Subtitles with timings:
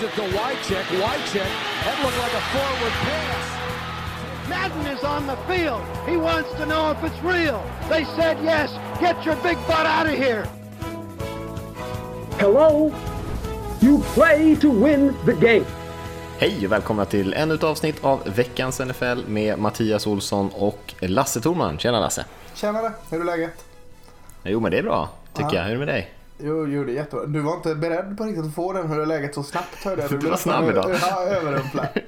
[0.00, 0.84] Gives it to Wycheck.
[1.02, 1.50] Wycheck.
[1.84, 4.48] That looked like a forward pass.
[4.48, 5.82] Madden is on the field.
[6.08, 7.62] He wants to know if it's real.
[7.90, 8.70] They said yes.
[9.00, 10.44] Get your big butt out of here.
[12.38, 12.92] Hello?
[13.82, 15.64] You play to win the game.
[16.38, 21.40] Hej och välkomna till ännu ett avsnitt av veckans NFL med Mattias Olsson och Lasse
[21.40, 21.78] Thorman.
[21.78, 22.24] Tjena Lasse!
[22.54, 23.64] Tjenare, hur är läget?
[24.44, 25.54] Jo men det är bra, tycker Ja.
[25.54, 25.62] jag.
[25.62, 26.10] Hur är det med dig?
[26.42, 27.26] Jo, jo, det är jättebra.
[27.26, 30.02] Du var inte beredd på riktigt att få den, hur är läget så snabbt hörde
[30.02, 30.20] jag.
[30.20, 30.90] Du var snabb idag.
[31.10, 31.88] Ja, överrumplad.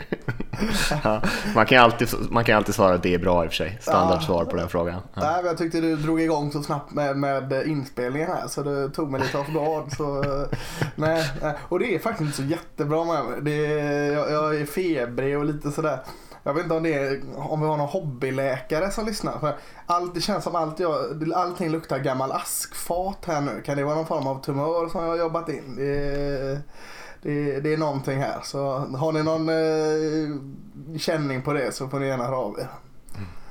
[1.05, 1.23] Ja,
[1.55, 3.79] man, kan alltid, man kan alltid svara att det är bra i och för sig.
[3.81, 5.01] Standardsvar på den frågan.
[5.15, 5.21] Ja.
[5.21, 8.91] Nej, men jag tyckte du drog igång så snabbt med, med inspelningen här så det
[8.91, 9.97] tog mig lite off guard.
[9.97, 10.59] Så, eh,
[10.95, 11.55] nej, nej.
[11.69, 13.41] Och det är faktiskt inte så jättebra med mig.
[13.43, 15.99] Det är, jag, jag är febrig och lite sådär.
[16.43, 19.39] Jag vet inte om det är, om vi har någon hobbyläkare som lyssnar.
[19.39, 19.57] För
[19.87, 23.63] allt, det känns som allt jag, allting luktar gammal askfat här nu.
[23.65, 25.77] Kan det vara någon form av tumör som jag har jobbat in?
[25.77, 26.61] Det är,
[27.23, 28.41] det, det är någonting här.
[28.43, 32.69] Så har ni någon eh, känning på det så får ni gärna höra av er.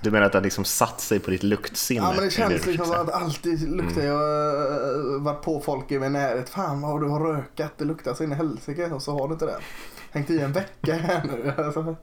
[0.01, 2.05] Du menar att det har liksom satt sig på ditt luktsinne?
[2.05, 5.99] Ja men det känns liksom som att alltid luktar jag uh, varit på folk i
[5.99, 6.49] min närhet.
[6.49, 9.33] Fan vad du har rökat, det luktar så in i helsike och så har du
[9.33, 9.57] inte det.
[10.11, 11.53] Hängt i en vecka här nu.
[11.63, 11.95] Alltså, uh,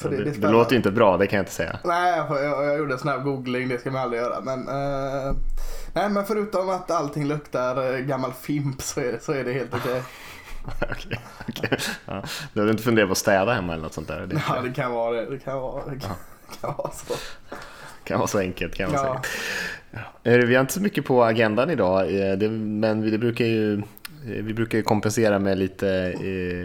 [0.00, 1.78] så det, det, det, låter ju inte bra, det kan jag inte säga.
[1.84, 4.40] Nej, jag, jag, gjorde en snabb googling, det ska man aldrig göra.
[4.40, 5.34] Men, eh,
[5.92, 9.74] nej, men förutom att allting luktar eh, gammal fimp så är, så är det helt
[9.74, 10.02] okej.
[10.90, 11.78] Okej, okej.
[12.06, 12.22] Ja.
[12.52, 14.26] Du har inte funderat på att städa hemma eller något sånt där?
[14.26, 15.30] Det Ja, det kan vara det.
[15.30, 16.10] Det kan vara, det kan,
[16.60, 17.14] kan vara så.
[18.04, 18.74] kan vara så enkelt.
[18.74, 19.00] Kan man
[19.92, 20.00] Ja.
[20.22, 23.44] Eh, Vi har inte så mycket på agendan idag, eh, det, men vi- det brukar
[23.44, 23.82] ju, eh,
[24.24, 25.88] vi brukar kompensera med lite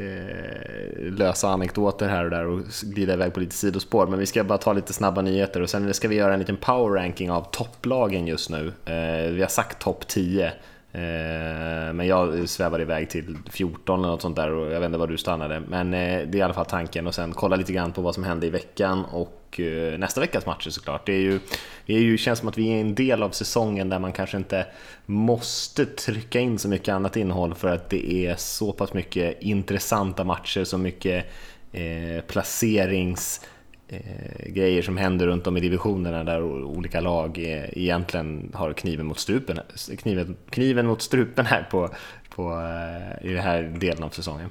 [0.03, 4.07] eh, lösa anekdoter här och där och glida iväg på lite sidospår.
[4.07, 6.57] Men vi ska bara ta lite snabba nyheter och sen ska vi göra en liten
[6.57, 8.67] power ranking av topplagen just nu.
[8.85, 10.45] Eh, vi har sagt topp 10.
[10.91, 14.97] eh, Men jag svävar iväg till 14 eller något sånt där och jag vet inte
[14.99, 15.59] var du stannade.
[15.67, 18.23] Men det är i alla fall tanken och sen kolla lite grann på vad som
[18.23, 21.05] hände i veckan och och eh, nästa veckas matcher såklart.
[21.05, 21.39] Det är ju,
[21.85, 24.37] det är ju, känns som att vi är en del av säsongen där man kanske
[24.37, 24.65] inte
[25.05, 30.23] måste trycka in så mycket annat innehåll för att det är så pass mycket intressanta
[30.23, 31.25] matcher, så mycket
[31.71, 33.45] eh, placerings
[33.87, 39.05] eh, grejer som händer runt om i divisionerna där olika lag är, egentligen har kniven
[39.05, 39.59] mot strupen,
[39.97, 41.89] kniven, kniven mot strupen här på,
[42.29, 44.49] på, eh, i den här delen av säsongen.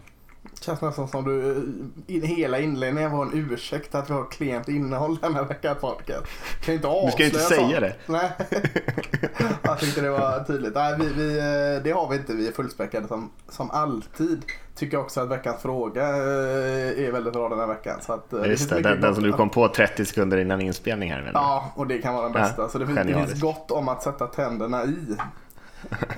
[0.60, 4.68] Känns nästan som du eh, i hela inledningen var en ursäkt att vi har klent
[4.68, 6.26] innehåll denna vecka podcast.
[6.64, 7.80] Kan inte avslöja Du ska inte säga sånt.
[7.80, 7.94] det.
[8.06, 8.30] Nej.
[9.62, 10.74] Jag tyckte det var tydligt.
[10.74, 12.32] Nej, vi, vi, eh, det har vi inte.
[12.32, 14.42] Vi är fullspäckade som, som alltid.
[14.74, 18.00] Tycker också att veckans fråga eh, är väldigt bra den här veckan.
[18.00, 21.12] Så att, det Just det, den, den som du kom på 30 sekunder innan inspelning
[21.12, 21.30] här.
[21.34, 22.68] Ja, och det kan vara den Ja, bästa.
[22.68, 25.16] så det finns, det finns gott om att sätta tänderna i.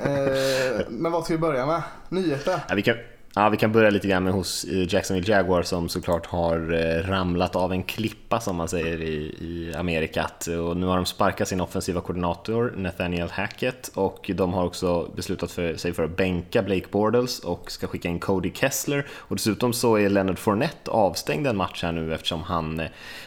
[0.89, 1.83] men vad ska vi börja med?
[2.09, 2.61] Nyheter?
[2.69, 2.97] Ja, vi, kan,
[3.35, 7.09] ja, vi kan börja lite grann med hos eh, Jacksonville Jaguar som såklart har eh,
[7.09, 10.49] ramlat av en klippa som man säger i, i Amerikat.
[10.49, 15.11] Eh, och nu har de sparkat sin offensiva koordinator Nathaniel Hackett och de har också
[15.17, 19.07] beslutat för sig för att bänka Blake Bortles och ska skicka in Cody Kessler.
[19.13, 22.83] Och dessutom så är Leonard Fournette avstängd en match här nu eftersom han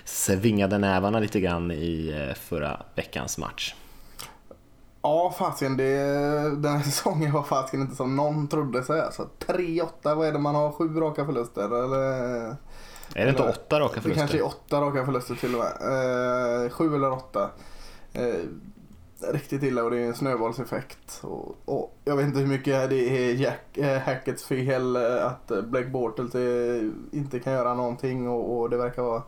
[0.06, 3.74] svingade nävarna lite grann i förra veckans match.
[5.04, 5.78] Ja, fasiken.
[5.78, 5.94] Det,
[6.56, 9.02] den här säsongen var fasiken inte som någon trodde sig.
[9.02, 10.72] Alltså, 3-8, vad är det man har?
[10.72, 11.64] Sju raka förluster?
[11.66, 12.56] Eller?
[13.16, 14.20] Är det inte åtta raka Det förluster?
[14.22, 16.66] kanske är åtta raka förluster till och med.
[16.66, 17.50] Eh, sju eller åtta.
[18.14, 18.36] Eh,
[19.32, 21.20] riktigt illa och det är en snöbollseffekt.
[21.22, 25.52] Och, och jag vet inte hur mycket det är Jack, eh, Hackets fel eh, att
[25.66, 29.24] Black Bortles eh, inte kan göra någonting och, och det verkar vara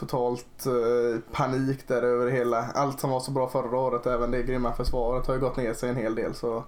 [0.00, 2.64] totalt eh, panik där över hela.
[2.74, 5.74] Allt som var så bra förra året, även det grymma försvaret har ju gått ner
[5.74, 6.34] sig en hel del.
[6.34, 6.64] Så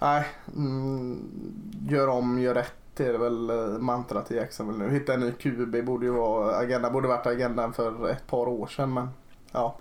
[0.00, 0.26] nej,
[0.56, 1.18] mm,
[1.88, 2.74] gör om, gör rätt.
[2.96, 4.90] Det är väl eh, mantrat i Jacksonville nu.
[4.90, 8.66] Hitta en ny QB borde ju vara agenda, borde varit agendan för ett par år
[8.66, 9.08] sedan men
[9.52, 9.76] ja.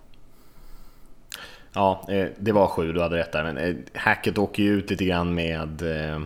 [1.73, 3.43] Ja, eh, det var sju, du hade rätt där.
[3.43, 6.21] Men eh, hacket Hackett åker ju ut lite grann med, eh,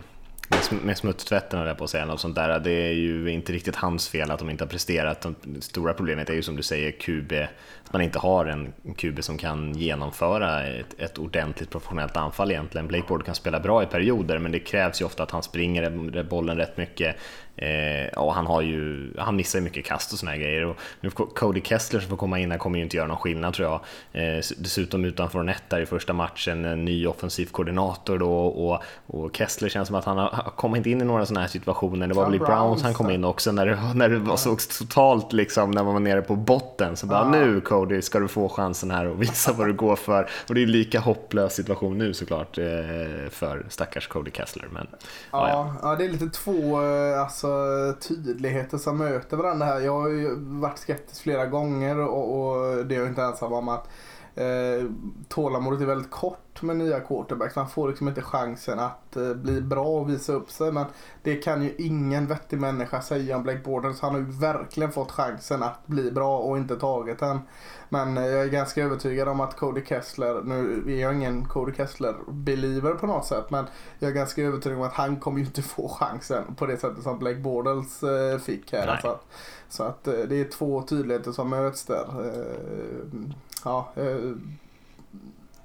[0.48, 2.06] med med smutstvätten höll jag på att säga.
[2.06, 2.60] Något sånt där.
[2.60, 5.26] Det är ju inte riktigt hans fel att de inte har presterat.
[5.42, 7.32] Det stora problemet är ju som du säger QB,
[7.88, 12.86] att man inte har en QB som kan genomföra ett, ett ordentligt professionellt anfall egentligen.
[12.86, 16.22] Blake Bortles kan spela bra i perioder, men det krävs ju ofta att han springer
[16.22, 17.16] bollen rätt mycket.
[17.58, 20.64] Eh, och han, har ju, han missar ju mycket kast och såna här grejer.
[20.64, 23.54] Och nu Cody Kessler som får komma in här kommer ju inte göra någon skillnad
[23.54, 23.80] tror jag.
[24.22, 29.36] Eh, dessutom utanför net där i första matchen, en ny offensiv koordinator då och, och
[29.36, 32.06] Kessler känns som att han har kom inte in i några sådana här situationer.
[32.06, 34.56] Det var väl i Browns han kom in också när det, när det var så
[34.78, 36.96] totalt liksom, när man var nere på botten.
[36.96, 37.30] Så bara Ja.
[37.30, 40.30] nu Cody ska du få chansen här och visa vad du går för.
[40.48, 42.64] Och det är en lika hopplös situation nu såklart eh,
[43.30, 44.68] för stackars Cody Kessler.
[44.72, 44.86] Men
[45.32, 45.74] ja, ja.
[45.82, 47.48] Ja, det är lite två eh, alltså,
[48.00, 49.80] tydligheter som möter varandra här.
[49.80, 53.68] Jag har ju varit skeptisk flera gånger och, och det är jag inte ensam om
[53.68, 53.88] att
[54.38, 54.84] eh,
[55.28, 57.56] tålamodet är väldigt kort med nya quarterbacks.
[57.56, 60.72] Man får liksom inte chansen att eh, bli bra och visa upp sig.
[60.72, 60.86] Men
[61.22, 64.00] det kan ju ingen vettig människa säga om Blake Bortles.
[64.00, 67.40] Han har ju verkligen fått chansen att bli bra och inte tagit den.
[67.88, 71.72] Men eh, jag är ganska övertygad om att Cody Kessler, nu är jag ingen Cody
[71.72, 73.66] Kessler-believer på något sätt, men
[73.98, 77.02] jag är ganska övertygad om att han kommer ju inte få chansen på det sättet
[77.02, 78.86] som Blake eh, fick här.
[78.86, 78.88] Nej.
[78.88, 79.18] Alltså,
[79.68, 82.06] så att det är två tydligheter som möts där.
[83.64, 84.32] Ja, eh,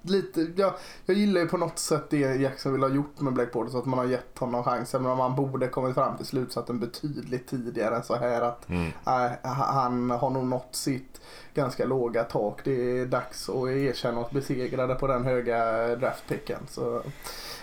[0.04, 0.76] lite, ja,
[1.06, 3.86] jag gillar ju på något sätt det Jackson vill ha gjort med Blake Bortles, att
[3.86, 8.04] man har gett honom chansen, men man borde kommit fram till slutsatsen betydligt tidigare än
[8.04, 8.92] så här att Mm.
[9.06, 11.22] Nej, han har nog nått sitt
[11.54, 12.62] ganska låga tak.
[12.64, 16.60] Det är dags att erkänna oss besegrade på den höga draftpicken.
[16.70, 17.02] Så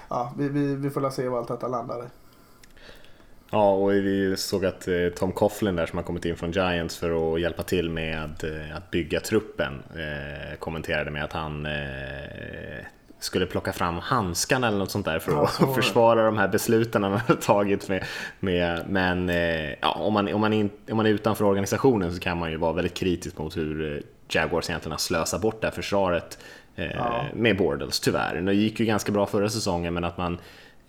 [0.08, 2.08] ja, vi, vi, vi får se vad allt detta landar i.
[3.50, 6.96] Ja, och vi såg att eh, Tom Coughlin där som har kommit in från Giants
[6.96, 11.68] för att hjälpa till med eh, att bygga truppen eh, kommenterade med att han
[13.18, 17.12] skulle plocka fram handskarna eller något sånt där för att försvara de här besluten han
[17.12, 17.88] hade tagit.
[17.88, 18.04] Med,
[18.40, 19.28] med, men
[19.80, 22.56] ja, om, man, om, man in, om man är utanför organisationen så kan man ju
[22.56, 26.38] vara väldigt kritisk mot hur Jaguars egentligen har slösat bort det här försvaret
[26.74, 27.24] Ja.
[27.34, 28.34] med Bortles, tyvärr.
[28.34, 30.38] Det gick ju ganska bra förra säsongen men att man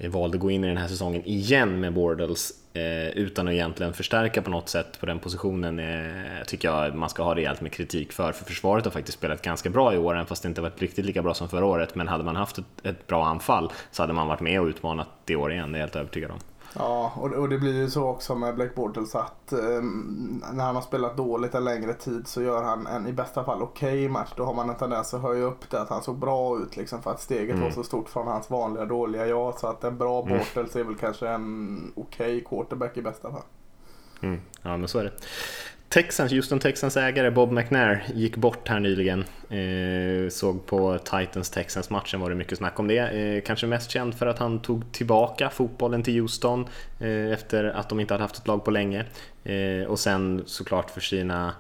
[0.02, 3.54] Eh, valde att gå in i den här säsongen igen med Bordals, eh, utan att
[3.54, 7.62] egentligen förstärka på något sätt på den positionen eh, tycker jag man ska ha rejält
[7.62, 8.32] med kritik för.
[8.32, 11.06] För försvaret har faktiskt spelat ganska bra i år, även fast det inte varit riktigt
[11.06, 11.96] lika bra som förra året.
[11.96, 15.08] Men hade man haft ett, ett bra anfall så hade man varit med och utmanat
[15.26, 16.40] det år igen, det är jag helt övertygad om.
[16.76, 19.82] Ja, och, och det blir ju så också med Blake Bortles att eh,
[20.54, 23.62] när han har spelat dåligt en längre tid så gör han en i bästa fall
[23.62, 24.30] okej match.
[24.36, 27.02] Då har man en tendens att höja upp det, att han såg bra ut liksom
[27.02, 27.64] för att steget Mm.
[27.64, 29.60] var så stort från hans vanliga dåliga jag.
[29.60, 30.38] Så att en bra Mm.
[30.38, 33.44] Bortles är väl kanske en okej quarterback i bästa fall.
[34.22, 35.12] Mm, ja, men så är det.
[35.92, 39.20] Texans, Houston Texans ägare Bob McNair gick bort här nyligen.
[39.50, 42.98] Eh, såg på Titans-Texans-matchen var det mycket snack om det.
[42.98, 46.68] Eh, kanske mest känd för att han tog tillbaka fotbollen till Houston
[47.00, 49.06] eh, efter att de inte hade haft ett lag på länge.
[49.44, 51.54] Eh, och sen såklart för sina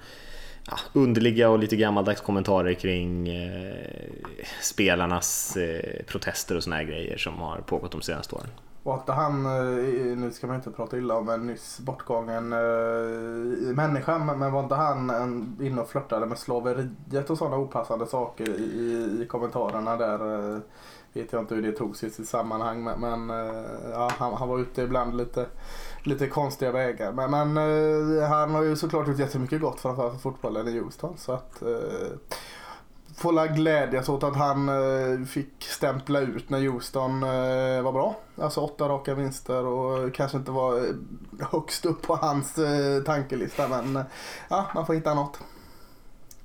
[0.68, 3.76] ja, underliga och lite gammaldags kommentarer kring eh,
[4.62, 8.50] spelarnas eh, protester och såna här grejer som har pågått de senaste åren.
[8.84, 13.76] Och att han, eh, nu ska man inte prata illa om en nyss bortgången eh,
[13.76, 18.50] människa, men var inte han en, inne och flörtade med slaveriet och sådana opassande saker
[18.50, 20.54] i, i, kommentarerna där?
[20.54, 20.60] Eh,
[21.14, 23.30] vet jag inte hur det togs i sitt sammanhang, men, men
[23.92, 25.46] ja, han, han var ute ibland lite,
[26.04, 27.12] lite konstiga vägar.
[27.12, 31.18] Men, men han har ju såklart gjort jättemycket gott framförallt för fotbollen i Houston.
[31.18, 32.12] Så att, eh,
[33.22, 38.16] får glädjas åt att han eh, fick stämpla ut när Houston eh, var bra.
[38.42, 40.84] Alltså åtta raka vinster och kanske inte var eh,
[41.52, 44.04] högst upp på hans eh, tankelista men
[44.50, 45.40] ja, man får hitta något.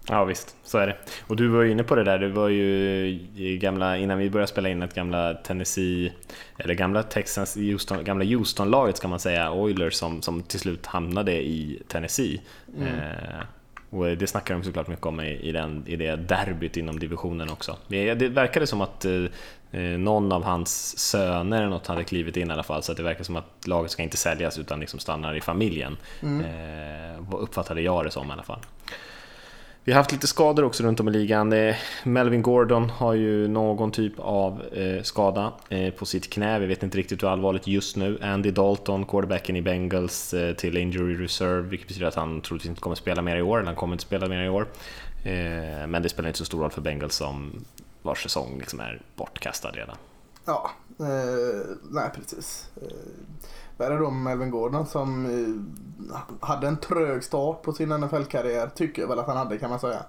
[0.09, 0.97] Ja visst, så är det.
[1.27, 4.53] Och du var ju inne på det där, du var ju gamla, innan vi började
[4.53, 6.13] spela in ett gamla Tennessee,
[6.59, 11.33] eller gamla Texans, Houston, gamla Houston-laget ska man säga, Oilers som, som till slut hamnade
[11.33, 12.41] i Tennessee.
[12.81, 13.43] Eh,
[13.91, 17.51] och det snackar de såklart mycket om i, i, den, i det derbyt inom divisionen
[17.51, 17.77] också.
[17.89, 19.25] Det, det verkade som att eh,
[19.71, 22.99] eh, någon av hans söner eller något hade klivit in i alla fall, så att
[22.99, 25.97] det verkar som att laget ska inte säljas utan liksom stannar i familjen.
[26.41, 28.61] Eh, vad uppfattade jag det som i alla fall.
[29.87, 31.53] Vi har haft lite skador också runt om i ligan.
[31.53, 36.59] Eh, Melvin Gordon har ju någon typ av eh, skada eh, på sitt knä.
[36.59, 38.19] Vi vet inte riktigt hur allvarligt just nu.
[38.23, 42.97] Andy Dalton, quarterbacken i Bengals, till injury reserve, vilket betyder att han troligtvis inte kommer
[42.97, 44.67] spela mer i år, eller han kommer inte spela mer i år.
[45.87, 47.65] Men det spelar inte så stor roll för Bengals som
[48.03, 49.97] vars säsong liksom är bortkastad redan.
[50.47, 52.71] Ja, eh, nej precis.
[52.83, 52.89] Eh,
[53.77, 59.03] vad är då Melvin Gordon som eh, hade en trög start på sin NFL-karriär, tycker
[59.03, 60.03] jag väl att han hade kan man säga.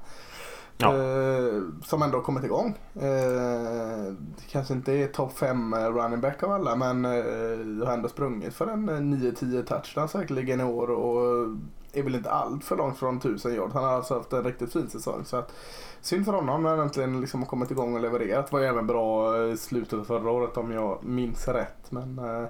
[0.77, 0.95] Ja.
[0.95, 2.77] Eh, som ändå har kommit igång.
[2.95, 4.13] Eh,
[4.51, 8.67] kanske inte är topp 5 running back av alla men eh, har ändå sprungit för
[8.67, 11.47] en eh, 9-10 touchdown säkerligen i år och
[11.93, 13.71] är väl inte allt för långt från 1000 yard.
[13.73, 15.25] Han har alltså haft en riktigt fin säsong.
[15.25, 15.53] Så att,
[16.01, 18.51] synd för honom när han äntligen liksom har kommit igång och levererat.
[18.51, 21.91] Var ju även bra i slutet av förra året om jag minns rätt.
[21.91, 22.47] Men eh,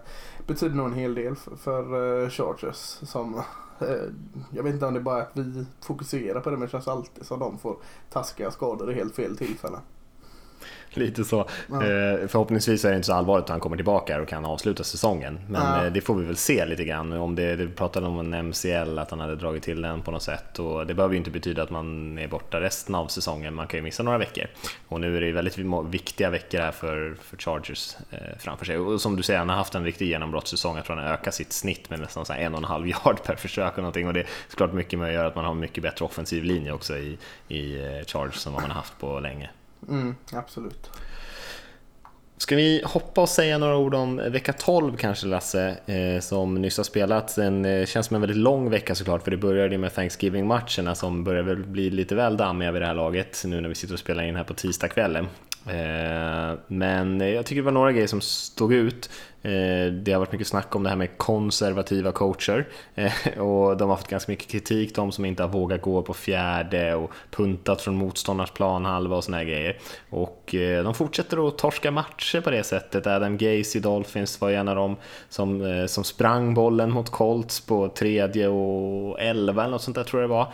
[0.48, 2.76] betyder nog en hel del för, för Chargers
[3.10, 3.36] som
[3.80, 3.88] eh,
[4.52, 6.88] jag vet inte om det är bara att vi fokuserar på det men det känns
[6.88, 7.78] alltid som de får
[8.10, 9.78] taskiga skador i helt fel tillfälle.
[11.06, 11.50] Lite så.
[11.70, 11.76] Ja.
[11.76, 15.40] Eh, förhoppningsvis är det inte så allvarligt att han kommer tillbaka och kan avsluta säsongen.
[15.50, 15.86] Men Ja.
[15.86, 17.14] eh, det får vi väl se lite grann.
[17.14, 20.24] Om det, det pratade om en MCL, att han hade dragit till den på något
[20.24, 20.60] sätt.
[20.60, 23.54] Och det behöver ju inte betyda att man är borta resten av säsongen.
[23.54, 24.46] Man kan ju missa några veckor.
[24.88, 25.58] Och nu är det ju väldigt
[25.90, 28.78] viktiga veckor här för, för Chargers eh, framför sig.
[28.78, 30.76] Och som du säger, han har haft en riktig genombrottssäsong.
[30.76, 33.36] Jag tror han har ökat sitt snitt med nästan en och en halv yard per
[33.36, 34.08] försök och någonting.
[34.08, 36.72] Och det är såklart mycket med att göra att man har mycket bättre offensiv linje
[36.72, 37.78] också i, i
[38.08, 39.50] Chargers än vad man har haft på länge.
[39.90, 40.90] Mm, absolut.
[42.38, 46.78] Ska vi hoppa och säga några ord om vecka 12 kanske Lasse, eh, som nyss
[46.78, 47.36] har spelat.
[47.36, 50.96] Den eh, känns som en väldigt lång vecka såklart, för det började ju med Thanksgiving-matcherna
[50.96, 53.94] som börjar väl bli lite väl dammiga vid det här laget, nu när vi sitter
[53.94, 55.28] och spelar in här på tisdagskvällen.
[55.66, 59.10] Eh, men jag tycker det var några grejer som stod ut.
[59.42, 63.90] Eh, det har varit mycket snack om det här med konservativa coacher eh, och de
[63.90, 67.82] har fått ganska mycket kritik, de som inte har vågat gå på fjärde och puntat
[67.82, 69.78] från motståndarnas planhalva och såna här grejer.
[70.10, 73.08] Och eh, de fortsätter att torska matcher på det sättet.
[73.08, 74.96] Adam Gaze i Dolphins var en av dem
[75.30, 80.22] som, som sprang bollen mot Colts på tredje och elva eller något sånt där tror
[80.22, 80.48] jag det var.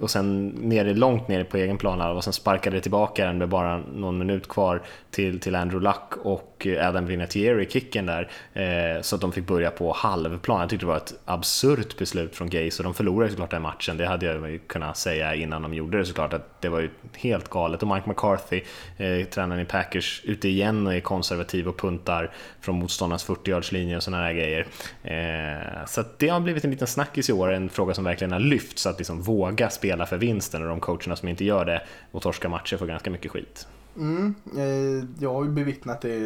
[0.00, 3.78] Och sen nere, långt ner på egen planhalva och sen sparkade tillbaka den med bara
[3.78, 4.82] någon minut kvar
[5.16, 8.30] till, till Andrew Luck och Adam Vinatieri i kicken där.
[8.54, 10.60] Eh, Så att de fick börja på halvplan.
[10.60, 13.96] Jag tyckte det var ett absurt beslut från Gays och de förlorade såklart den matchen.
[13.96, 16.90] Det hade jag ju kunnat säga innan de gjorde det såklart att det var ju
[17.14, 17.82] helt galet.
[17.82, 18.62] Och Mike McCarthy,
[18.96, 22.30] eh, tränaren i Packers, ute igen och är konservativ och puntar
[22.60, 24.66] från motståndarnas 40-yardslinje och sådana här grejer.
[25.02, 28.32] Eh, så att det har blivit en liten snackis i år, en fråga som verkligen
[28.32, 31.82] har lyfts, att liksom våga spela för vinsten och de coacherna som inte gör det
[32.10, 33.66] och torskar matcher får ganska mycket skit.
[33.96, 36.18] Mm, eh, jag har ju bevittnat det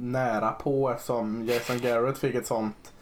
[0.00, 2.92] nära på eftersom Jason Garrett fick ett sånt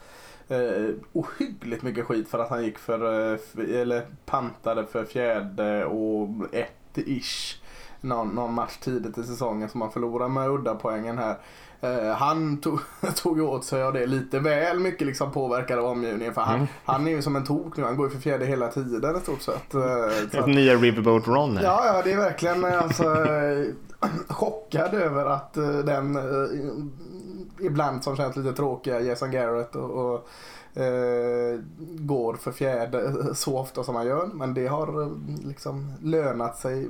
[0.49, 5.85] eh, ohyggligt mycket skit för att han gick för, eh, f- eller pantade för fjärde
[5.85, 7.61] och ett ish
[8.05, 11.37] någon, någon match tidigt i säsongen som man förlorade med udda poängen här.
[11.81, 12.79] Eh, han tog,
[13.17, 16.67] tog åt sig av det lite väl mycket liksom påverkad av omgivningen för han, Mm.
[16.85, 19.21] han är ju som en tok nu, han går ju för fjärde hela tiden i
[19.21, 19.75] stort sett.
[19.75, 21.65] Eh, Ett nya Riverboat Ron här.
[21.65, 23.67] Ja, ja, det är verkligen eh, alltså, eh,
[24.29, 26.19] chockad över att eh, den
[27.61, 30.29] ibland som känns lite tråkiga Jason Garrett och, och
[30.75, 34.27] eh, går för fjärde så ofta som han gör.
[34.27, 35.09] Men det har eh,
[35.45, 36.89] liksom lönat sig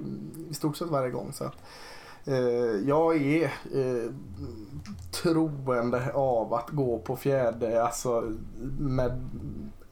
[0.51, 1.33] i stort sett varje gång.
[1.33, 1.57] Så att,
[2.25, 4.11] eh, jag är eh,
[5.11, 8.33] troende av att gå på fjärde alltså
[8.79, 9.29] med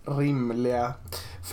[0.05, 0.95] rimliga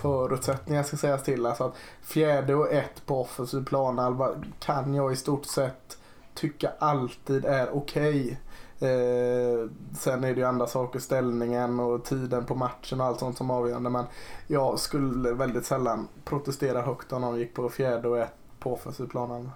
[0.01, 1.45] förutsättningar ska sägas till.
[1.45, 4.29] Alltså att fjärde och ett på offensiv planhalva
[4.59, 5.97] kan jag i stort sett
[6.33, 8.39] tycka alltid är okej.
[8.81, 13.37] Eh, sen är det ju andra saker, ställningen och tiden på matchen och allt sånt
[13.37, 13.89] som är avgörande.
[13.89, 14.05] Men
[14.47, 19.05] jag skulle väldigt sällan protestera högt om någon gick på fjärde och ett på offensiv
[19.05, 19.51] planhalva.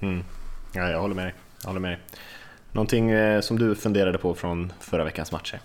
[0.00, 0.24] Mm.
[0.72, 1.34] Ja, jag håller med dig.
[1.60, 2.00] Jag håller med dig.
[2.72, 5.60] Någonting eh, som du funderade på från förra veckans matcher?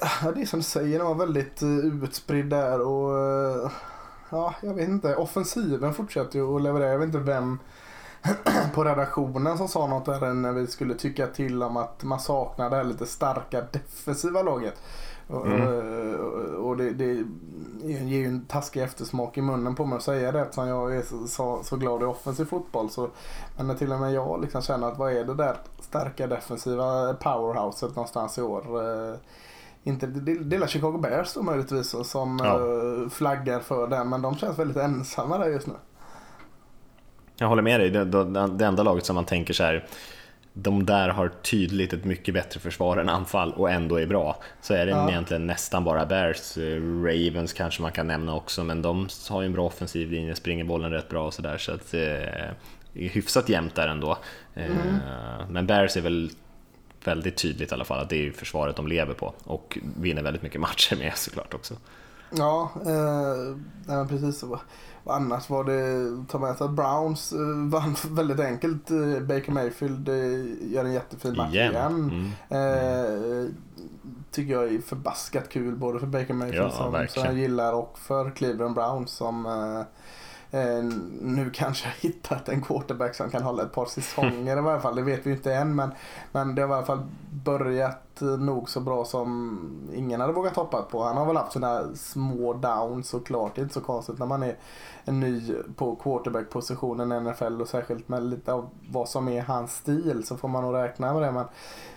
[0.00, 3.70] Ja, det är som du säger, den var väldigt uh, utspridd där och eh,
[4.30, 5.16] ja, jag vet inte.
[5.16, 6.90] Offensiven fortsätter ju att leverera.
[6.90, 7.58] Jag vet inte vem
[8.74, 12.70] på redaktionen som sa något där när vi skulle tycka till om att man saknar
[12.70, 14.74] det här lite starka defensiva laget.
[15.28, 16.14] Och, Mm.
[16.54, 17.24] och det, det
[17.82, 21.02] ger ju en taskig eftersmak i munnen på mig att säga det eftersom jag är
[21.02, 22.90] så, så, så glad i offensiv fotboll.
[22.90, 23.08] Så,
[23.56, 27.14] men när till och med jag liksom känner att vad är det där starka defensiva
[27.14, 28.82] powerhouset någonstans i år.
[29.10, 29.14] Eh,
[29.82, 32.54] inte, det, det är Chicago Bears då möjligtvis som Ja.
[32.54, 35.74] eh, flaggar för den men de känns väldigt ensamma där just nu.
[37.38, 37.90] Jag håller med dig.
[37.90, 39.86] Det, det, det enda laget som man tänker så här,
[40.52, 44.36] de där har tydligt ett mycket bättre försvar än anfall och ändå är bra.
[44.62, 45.10] Så är det Ja.
[45.10, 46.58] egentligen nästan bara Bears.
[46.58, 50.34] Eh, Ravens kanske man kan nämna också, men de har ju en bra offensiv linje,
[50.34, 51.58] springer bollen rätt bra och sådär.
[51.58, 52.00] Så att eh,
[52.92, 54.18] det är hyfsat jämnt där ändå.
[54.54, 54.70] Eh,
[55.50, 56.30] Men Bears är väl
[57.04, 60.42] väldigt tydligt i alla fall att det är försvaret de lever på och vinner väldigt
[60.42, 61.74] mycket matcher med såklart också.
[62.36, 62.70] Ja,
[63.88, 64.60] eh, precis så.
[65.06, 67.38] Annars var det, ta med sig att Browns eh,
[67.70, 68.90] vann väldigt enkelt.
[68.90, 70.08] Eh, Baker Mayfield
[70.72, 71.72] gör en jättefin match igen.
[71.72, 72.32] Igen.
[72.50, 73.44] Mm.
[73.44, 73.50] Eh,
[74.30, 77.98] tycker jag är förbaskat kul både för Baker Mayfield Ja, som, som jag gillar och
[77.98, 79.82] för Cleveland Browns som eh,
[80.50, 80.84] Eh,
[81.20, 84.96] nu kanske jag hittat en quarterback som kan hålla ett par säsonger i varje fall.
[84.96, 85.90] Det vet vi inte än men,
[86.32, 87.02] men det har i alla fall
[87.44, 89.58] börjat eh, nog så bra som
[89.94, 91.02] ingen hade vågat hoppas på.
[91.02, 93.54] Han har väl haft sina små downs såklart.
[93.54, 94.56] Det är inte så konstigt när man är
[95.04, 99.76] en ny på quarterback-positionen i NFL och särskilt med lite av vad som är hans
[99.76, 101.32] stil så får man nog räkna med det.
[101.32, 101.44] Men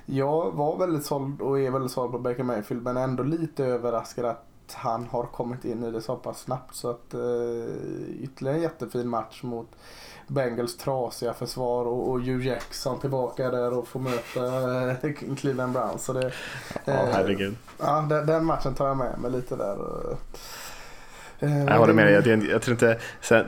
[0.05, 4.25] jag var väldigt såld och är väldigt såld på Baker Mayfield men ändå lite överraskad
[4.25, 6.75] att han har kommit in i det så pass snabbt.
[6.75, 9.67] Så att uh, ytterligare en jättefin match mot
[10.27, 14.39] Bengals trasiga försvar och, och Hugh Jackson tillbaka där och får möta
[15.07, 16.05] uh, Cleveland Browns.
[16.05, 16.31] Så det,
[16.85, 17.55] ja, herregud.
[17.79, 19.77] Ja, den, den, matchen tar jag med mig lite där.
[21.39, 22.13] Eh, jag håller med dig.
[22.13, 22.97] Jag, jag, tror inte,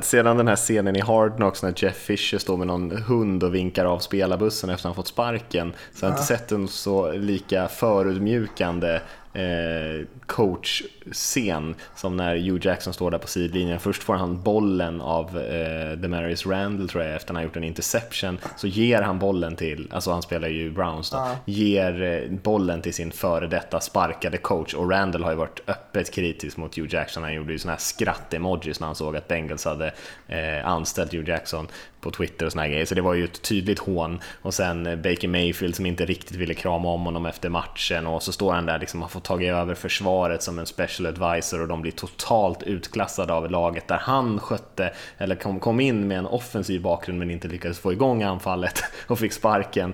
[0.01, 3.55] sedan den här scenen i Hard Knocks när Jeff Fisher står med någon hund och
[3.55, 6.67] vinkar av spelarbussen efter att han fått sparken så jag har jag inte sett en
[6.67, 8.99] så lika förutmjukande
[9.33, 13.79] eh, coach-scen som när Hugh Jackson står där på sidlinjen.
[13.79, 17.55] Först får han bollen av eh, Demarius Randall tror jag efter att han har gjort
[17.55, 18.39] en interception.
[18.55, 21.35] Så ger han bollen till, alltså han spelar ju Browns då, ja.
[21.45, 26.13] ger eh, bollen till sin före detta sparkade coach och Randall har ju varit öppet
[26.13, 27.23] kritisk mot Hugh Jackson.
[27.23, 29.93] Han gjorde ju såna här skratt-emojis när han såg att Bengals hade
[30.27, 31.67] eh, anställt Hugh Jackson
[32.01, 32.85] på Twitter och såna grejer.
[32.85, 34.19] Så det var ju ett tydligt hån.
[34.41, 38.23] Och sen eh, Baker Mayfield som inte riktigt ville krama om honom efter matchen och
[38.23, 41.67] så står han där liksom, har fått tagit över försvaret som en special advisor och
[41.67, 46.25] de blir totalt utklassade av laget där han skötte, eller kom, kom in med en
[46.25, 49.93] offensiv bakgrund men inte lyckades få igång anfallet och fick sparken.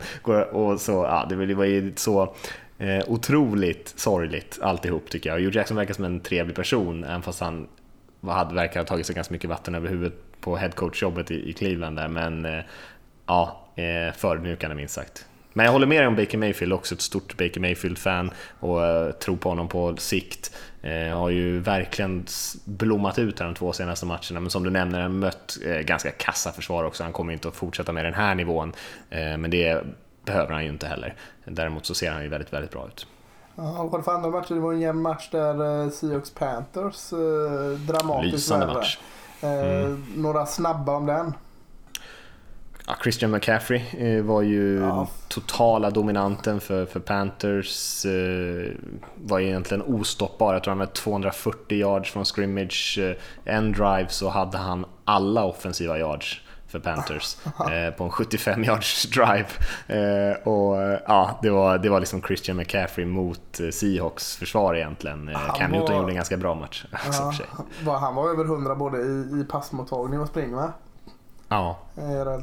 [0.52, 2.36] Och så, ja, det var ju så
[2.80, 5.40] Eh, otroligt sorgligt alltihop tycker jag.
[5.40, 7.68] Hugh Jackson verkar som en trevlig person, även fast han
[8.22, 11.96] hade, verkar ha tagit sig ganska mycket vatten över huvudet på headcoach-jobbet i, i Cleveland
[11.96, 12.64] där, men eh,
[13.26, 15.26] ja, eh, förödmjukande minst sagt.
[15.58, 19.12] Men jag håller med dig om Baker Mayfield, också ett stort Baker Mayfield-fan och uh,
[19.12, 20.56] tror på honom på sikt.
[20.86, 22.26] Uh, har ju verkligen
[22.66, 26.12] blommat ut här de två senaste matcherna, men som du nämner, han mött uh, ganska
[26.12, 27.04] kassa försvar också.
[27.04, 28.74] Han kommer inte att fortsätta med den här nivån,
[29.10, 29.84] men det
[30.26, 31.16] behöver han ju inte heller.
[31.46, 33.08] Däremot så ser han ju väldigt, väldigt bra ut.
[33.56, 34.54] Ja, vad för andra matcher?
[34.54, 37.10] Det var en jämn match där Seahawks Panthers,
[37.88, 38.76] dramatiskt Lysande värre.
[38.76, 39.00] match.
[39.42, 40.06] Mm.
[40.16, 41.34] Några snabba om den?
[42.90, 45.08] Ja, Christian McCaffrey eh, var ju ja.
[45.28, 48.06] totala dominanten för, för Panthers.
[48.06, 48.72] Eh,
[49.16, 50.54] var egentligen ostoppbar.
[50.54, 53.00] Jag tror han hade 240 yards från scrimmage.
[53.02, 57.36] Eh, en drive så hade han alla offensiva yards för Panthers
[57.98, 59.48] på en 75 yards drive.
[60.44, 60.76] och
[61.08, 65.30] ja, det var, det var liksom Christian McCaffrey mot Seahawks försvar egentligen.
[65.56, 66.86] Cam Newton gjorde en ganska bra match.
[67.86, 70.74] Ja, han var över 100 både i, i passmottagning och spring va?
[71.50, 71.78] Ja.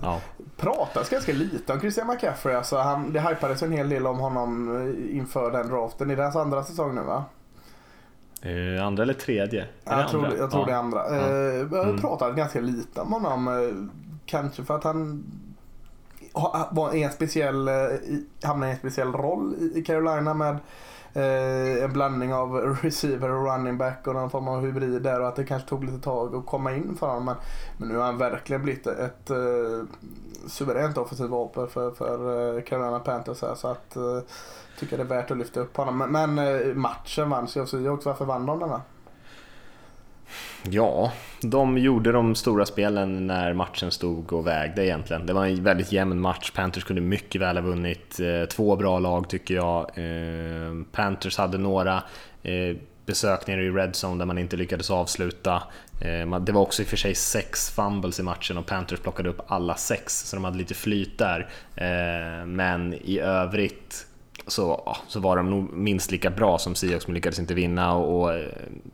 [0.03, 0.21] ja.
[0.57, 2.55] Pratas ganska lite om Christian McCaffrey.
[2.55, 6.11] Alltså han, det hypades en hel del om honom eh, inför den draften.
[6.11, 7.25] I deras andra säsong nu va?
[8.47, 9.67] Uh, andra eller tredje?
[9.85, 10.67] Ja, jag, tror, jag tror ja.
[10.67, 10.99] det är andra.
[11.11, 11.29] Ja.
[11.29, 12.01] Uh, jag mm.
[12.01, 13.49] pratade ganska lite om honom.
[13.49, 13.87] Uh,
[14.27, 15.25] kanske för att han
[16.71, 17.71] var en speciell,
[18.43, 20.57] hamnade i en speciell roll i Carolina med eh,
[21.17, 25.29] Eh, en blandning av receiver och running back och någon form av hybrid där och
[25.29, 27.25] att det kanske tog lite tag att komma in för honom.
[27.25, 27.35] Men,
[27.77, 29.87] men nu har han verkligen blivit ett, ett eh,
[30.49, 34.19] suveränt offensivt vapen för, för eh, Carolina Panthers här, så att eh,
[34.79, 35.99] tycker det är värt att lyfta upp honom.
[35.99, 38.07] Men, men eh, matchen vanns ju av Seahawks.
[38.07, 38.81] Varför vann de denna?
[40.71, 45.27] Ja, de gjorde de stora spelen när matchen stod och vägde egentligen.
[45.27, 46.51] Det var en väldigt jämn match.
[46.51, 48.21] Panthers kunde mycket väl ha vunnit.
[48.21, 49.91] Eh, två bra lag tycker jag.
[49.95, 52.03] Eh, Panthers hade några
[52.43, 55.63] eh, besökningar i Red Zone där man inte lyckades avsluta.
[56.41, 59.41] Det var också i och för sig sex fumbles i matchen och Panthers plockade upp
[59.47, 61.49] alla sex, så de hade lite flyt där.
[62.45, 64.07] Men i övrigt
[64.47, 68.21] så, så var de nog minst lika bra som Seahawks men lyckades inte vinna och,
[68.21, 68.49] och eh,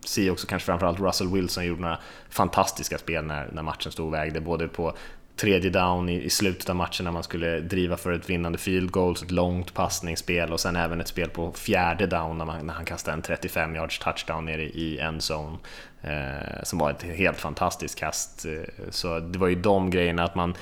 [0.04, 4.14] Seahawks och kanske framförallt Russell Wilson gjorde några fantastiska spel när, när matchen stod och
[4.14, 4.94] vägde, både på
[5.40, 8.90] tredje down i, i slutet av matchen när man skulle driva för ett vinnande field
[8.90, 12.74] goal, ett långt passningsspel och sen även ett spel på fjärde down när, man, när
[12.74, 15.58] han kastade en 35 yards touchdown nere i endzone
[16.02, 18.44] eh, som var ett helt fantastiskt kast.
[18.44, 20.54] Eh, så det var ju de grejerna att man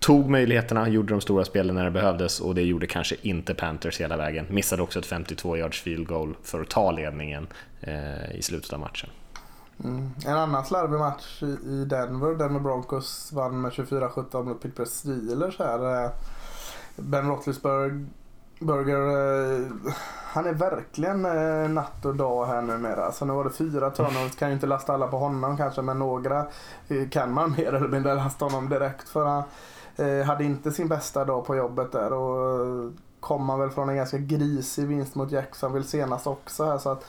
[0.00, 4.00] tog möjligheterna, gjorde de stora spelen när det behövdes och det gjorde kanske inte Panthers
[4.00, 4.46] hela vägen.
[4.50, 7.46] Missade också ett 52 yards field goal för att ta ledningen
[7.80, 9.10] eh, i slutet av matchen.
[9.84, 10.10] Mm.
[10.26, 16.04] En annan slarvig match i Denver, Denver Broncos vann med 24-17 mot Pittsburgh Steelers här.
[16.04, 16.10] Eh,
[16.96, 18.08] ben Roethlisberger,
[19.58, 19.66] eh,
[20.32, 23.12] han är verkligen eh, natt och dag här numera.
[23.12, 25.98] Så nu var det fyra turnovers, kan ju inte lasta alla på honom kanske men
[25.98, 26.46] några
[26.88, 29.26] eh, kan man mer eller mindre lasta honom direkt för.
[29.26, 29.42] Han,
[30.00, 33.96] Eh, hade inte sin bästa dag på jobbet där och kommer kom väl från en
[33.96, 37.04] ganska grisig vinst mot Jacksonville senast också här så att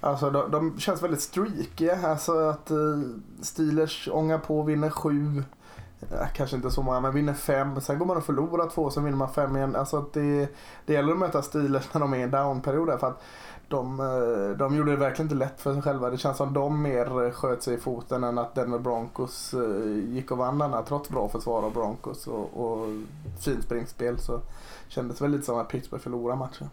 [0.00, 2.08] Alltså de, de känns väldigt streakiga.
[2.08, 2.76] Alltså att eh,
[3.42, 5.44] Steelers ångar på, vinner sju.
[6.10, 7.80] Ja, kanske inte så många, men vinner fem.
[7.80, 9.76] Sen går man och förlorar två, sen vinner man fem igen.
[9.76, 10.48] Alltså att det,
[10.86, 13.00] det gäller att möta Steelers när de är i en downperiod.
[13.00, 13.22] För att
[13.68, 16.10] de, eh, de gjorde det verkligen inte lätt för sig själva.
[16.10, 20.30] Det känns som de mer sköt sig i foten än att Denver Broncos eh, gick
[20.30, 22.88] och vann denna trots bra försvar av Broncos och, och
[23.40, 24.40] fint springspel så
[24.88, 26.68] kändes väl lite som att Pittsburgh förlorade matchen.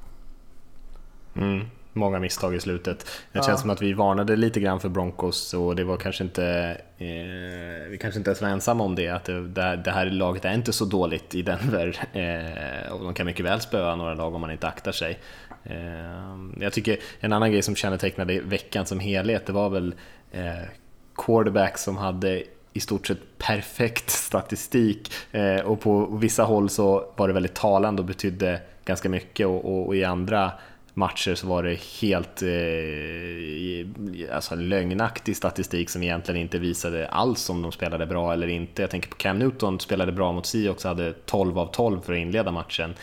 [1.36, 1.65] Mm.
[1.93, 2.99] många misstag i slutet.
[3.32, 3.43] Det Ja.
[3.43, 7.89] känns som att vi varnade lite grann för Broncos och det var kanske inte, eh,
[7.89, 10.45] vi kanske inte ens var ensamma om det, att det, det, här, det här laget
[10.45, 14.36] är inte så dåligt i Denver eh, och de kan mycket väl spöa några lag
[14.36, 15.19] om man inte aktar sig.
[15.63, 19.95] Eh, jag tycker en annan grej som kännetecknade veckan som helhet, det var väl
[20.32, 20.67] eh,
[21.15, 27.28] quarterback som hade i stort sett perfekt statistik eh, och på vissa håll så var
[27.28, 30.52] det väldigt talande och betydde ganska mycket och, i andra
[30.93, 37.62] matcher så var det helt eh, alltså lögnaktig statistik som egentligen inte visade alls om
[37.62, 38.82] de spelade bra eller inte.
[38.82, 42.19] Jag tänker på Cam Newton spelade bra mot Seahawks, hade 12 av 12 för att
[42.19, 42.93] inleda matchen.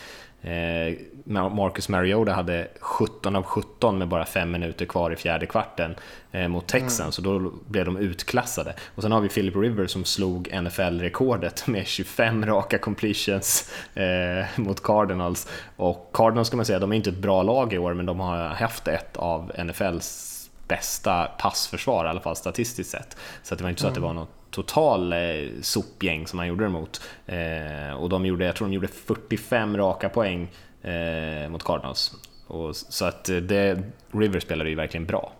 [0.41, 5.95] Eh, Marcus Mariota hade 17 av 17 med bara 5 minuter kvar i fjärde kvarten
[6.31, 8.75] eh, mot Texans och då blev de utklassade.
[8.95, 14.83] Och sen har vi Philip Rivers som slog NFL-rekordet med 25 raka completions eh, mot
[14.83, 15.47] Cardinals.
[15.75, 18.19] Och Cardinals ska man säga, de är inte ett bra lag i år men de
[18.19, 20.27] har haft ett av NFLs
[20.67, 23.17] bästa passförsvar, i alla fall statistiskt sett.
[23.43, 25.19] Så det var inte så att det var något total eh,
[25.61, 27.01] sopgäng som man gjorde det mot.
[27.25, 30.51] Eh, och de gjorde, jag tror de gjorde 45 raka poäng
[30.81, 32.11] eh, mot Cardinals.
[32.47, 35.31] Och, så att eh, det, River spelade ju verkligen bra.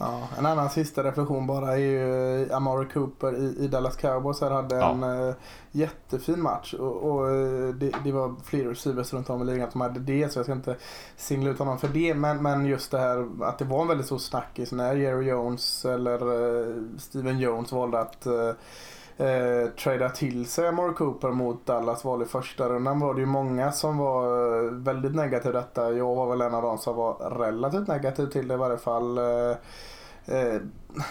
[0.00, 4.40] Ja, en annan sista reflektion bara är ju eh, Amari Cooper i, i Dallas Cowboys.
[4.40, 4.90] Här hade Ja.
[4.90, 5.34] en eh,
[5.72, 7.26] jättefin match och, och
[7.74, 10.52] det, det var fler receivers runt om i ligan som hade det så jag ska
[10.52, 10.76] inte
[11.16, 12.14] singla ut honom för det.
[12.14, 15.84] Men, men just det här att det var en väldigt stor snackis när Jerry Jones
[15.84, 16.18] eller
[16.98, 18.26] Steven Jones valde att
[19.18, 23.26] eh, trada till sig Amore Cooper mot Dallas val i första rundan var det ju
[23.26, 24.24] många som var
[24.64, 25.92] eh, väldigt negativa till detta.
[25.92, 29.18] Jag var väl en av dem som var relativt negativ till det i varje fall.
[29.18, 29.56] Eh,
[30.28, 30.60] Eh,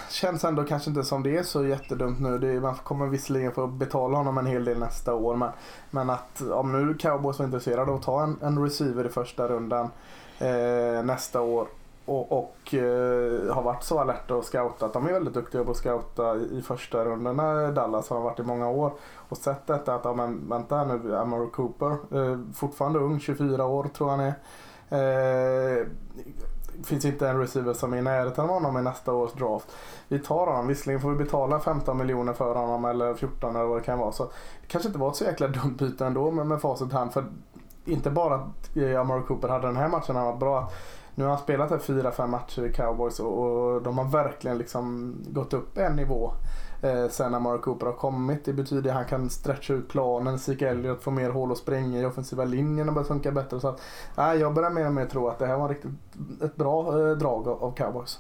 [0.10, 2.38] känns ändå kanske inte som det är så jättedumt nu.
[2.38, 5.36] Det, man kommer visserligen få betala honom en hel del nästa år.
[5.36, 5.50] Men,
[5.92, 9.48] men att om nu Cowboys var intresserade av att ta en, en receiver i första
[9.48, 9.90] rundan
[10.40, 11.68] eh, nästa år
[12.08, 14.94] och, och eh, har varit så alerta och scoutat.
[14.94, 18.44] De är väldigt duktiga på att scouta i, i första i Dallas har varit i
[18.44, 18.92] många år.
[19.16, 23.66] Och sett detta att, ja, men, vänta här nu, Amaro Cooper, eh, fortfarande ung, 24
[23.66, 25.80] år tror jag han är.
[25.80, 25.88] Eh,
[26.84, 29.76] finns inte en receiver som är i närheten av honom i nästa års draft.
[30.08, 33.78] Vi tar honom, visserligen får vi betala 15 miljoner för honom eller 14 eller vad
[33.78, 34.12] det kan vara.
[34.12, 34.24] Så
[34.62, 37.14] det kanske inte var ett så jäkla dumt byte ändå med, med facit i hand.
[37.14, 37.26] För
[37.86, 40.72] inte bara att eh, Amaro Cooper hade den här matchen, han var bra.
[41.18, 44.58] Nu har han spelat här fyra, fem matcher i Cowboys och, och de har verkligen
[44.58, 46.32] liksom gått upp en nivå
[46.82, 48.46] eh, sen när Mark Cooper har kommit.
[48.46, 52.00] Det betyder att han kan stretcha ut planen, Zeke Elliot får mer hål att springa
[52.00, 53.60] i, offensiva linjen och börjar funka bättre.
[53.60, 53.82] Så att,
[54.18, 55.92] nej, jag börjar mer och mer tro att det här var riktigt
[56.44, 58.20] ett bra eh, drag av, av Cowboys.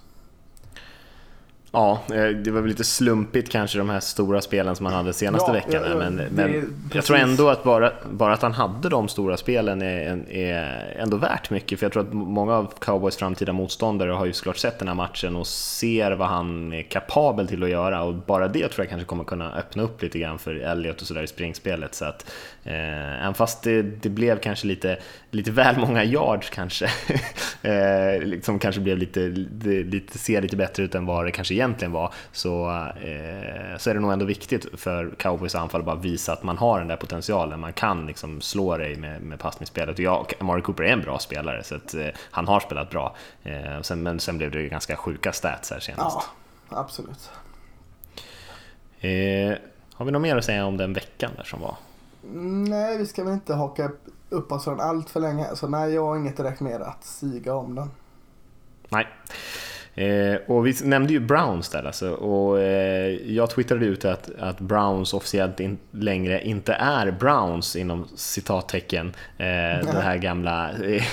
[1.72, 5.14] Ja, eh, det var väl lite slumpigt kanske de här stora spelen som han hade
[5.14, 5.84] senaste Ja, veckan.
[5.90, 7.08] ja, men men jag precis.
[7.08, 11.50] tror ändå att bara, bara att han hade de stora spelen är, är ändå värt
[11.50, 11.80] mycket.
[11.80, 14.96] För jag tror att många av Cowboys framtida motståndare har ju såklart sett den här
[14.96, 18.04] matchen och ser vad han är kapabel till att göra.
[18.04, 21.08] Och bara det tror jag kanske kommer kunna öppna upp lite grann för Elliot och
[21.08, 21.96] sådär i springspelet.
[21.96, 22.26] Så att,
[22.68, 24.98] eh, även fast det, det blev kanske lite,
[25.32, 26.86] lite väl många yards kanske,
[27.62, 31.92] eh, som kanske blev lite, lite, ser lite bättre ut än vad det kanske egentligen
[31.92, 36.34] var, så, eh, så är det nog ändå viktigt för Cowboys anfall att bara visa
[36.34, 39.96] att man har den där potentialen, man kan liksom slå dig med, med passningsspelet.
[39.96, 43.16] Och ja, Amari Cooper är en bra spelare, så att, eh, han har spelat bra.
[43.44, 46.28] Eh, sen, men sen blev det ju ganska sjuka stats här senast.
[46.70, 47.30] Ja, absolut.
[49.00, 49.58] Eh,
[49.94, 51.76] har vi något mer att säga om den veckan där som var?
[52.34, 53.92] Nej, vi ska väl inte haka
[54.30, 55.46] upp oss från allt för länge.
[55.56, 57.92] Så nej, jag har inget direkt mer att siga om den.
[58.90, 59.08] Nej.
[59.98, 64.60] Eh, och vi nämnde ju Browns där alltså, och eh, jag twittrade ut att, att
[64.60, 69.08] Browns officiellt in, längre inte är Browns inom citattecken.
[69.38, 69.46] Eh,
[69.94, 71.04] det här gamla eh,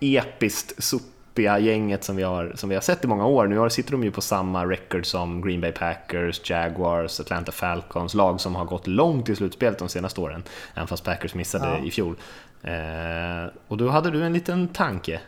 [0.00, 0.82] episkt
[1.30, 3.46] sopiga gänget som vi, har, som vi har sett i många år.
[3.46, 8.40] Nu sitter de ju på samma record som Green Bay Packers, Jaguars, Atlanta Falcons, lag
[8.40, 10.42] som har gått långt i slutspelet de senaste åren,
[10.74, 11.84] även fast Packers missade Ja.
[11.84, 12.16] i fjol.
[12.62, 15.20] Eh, och då hade du en liten tanke.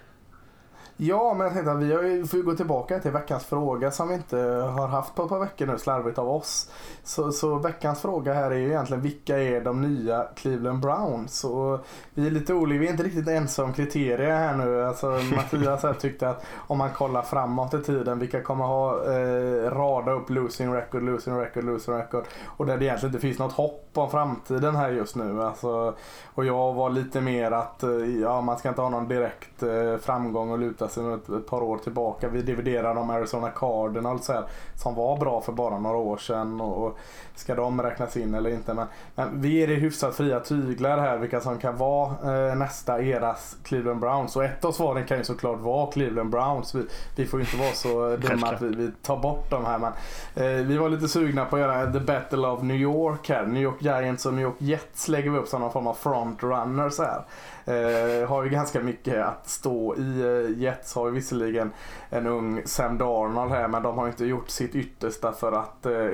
[0.96, 3.90] Ja, men jag tänkte att vi har ju, får ju gå tillbaka till veckans fråga
[3.90, 4.36] som vi inte
[4.76, 6.70] har haft på ett par veckor nu, slarvigt av oss.
[7.04, 11.44] Så, så veckans fråga här är ju egentligen vilka är de nya Cleveland Browns?
[11.44, 14.84] Och vi är lite olika, vi är inte riktigt ensamma om kriterier här nu.
[14.84, 19.70] Alltså, Mattias här tyckte att om man kollar framåt i tiden, vilka kommer ha eh,
[19.70, 22.24] rada upp losing record, losing record, losing record.
[22.46, 25.42] Och där det egentligen inte finns något hopp om framtiden här just nu.
[25.42, 25.94] Alltså,
[26.34, 29.96] och jag var lite mer att eh, ja, man ska inte ha någon direkt eh,
[29.96, 32.28] framgång och luta lutar sig ett, ett par år tillbaka.
[32.28, 36.60] Vi dividerar om Arizona Cardinals här, som var bra för bara några år sedan.
[36.60, 36.98] Och, och
[37.34, 38.74] ska de räknas in eller inte?
[38.74, 43.02] Men, men vi ger det hyfsat fria tyglar här vilka som kan vara eh, nästa
[43.02, 44.36] eras Cleveland Browns.
[44.36, 46.74] Och ett av svaren kan ju såklart vara Cleveland Browns.
[46.74, 49.78] Vi, vi får ju inte vara så dumma att vi, vi tar bort de här.
[49.78, 49.92] Men,
[50.34, 53.46] eh, vi var lite sugna på att göra The Battle of New York här.
[53.46, 56.98] New York Giants och New York Jets lägger vi upp som någon form av frontrunners
[56.98, 57.24] här.
[57.64, 60.20] Eh, har ju ganska mycket att stå i.
[60.20, 61.70] Eh, Jets har ju visserligen
[62.10, 66.08] en ung Sam Darnold här men de har inte gjort sitt yttersta för att eh,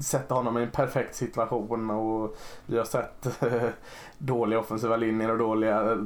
[0.00, 2.36] sätta honom i en perfekt situation och
[2.66, 3.68] vi har sett eh,
[4.18, 5.98] dåliga offensiva linjer och dåliga eh,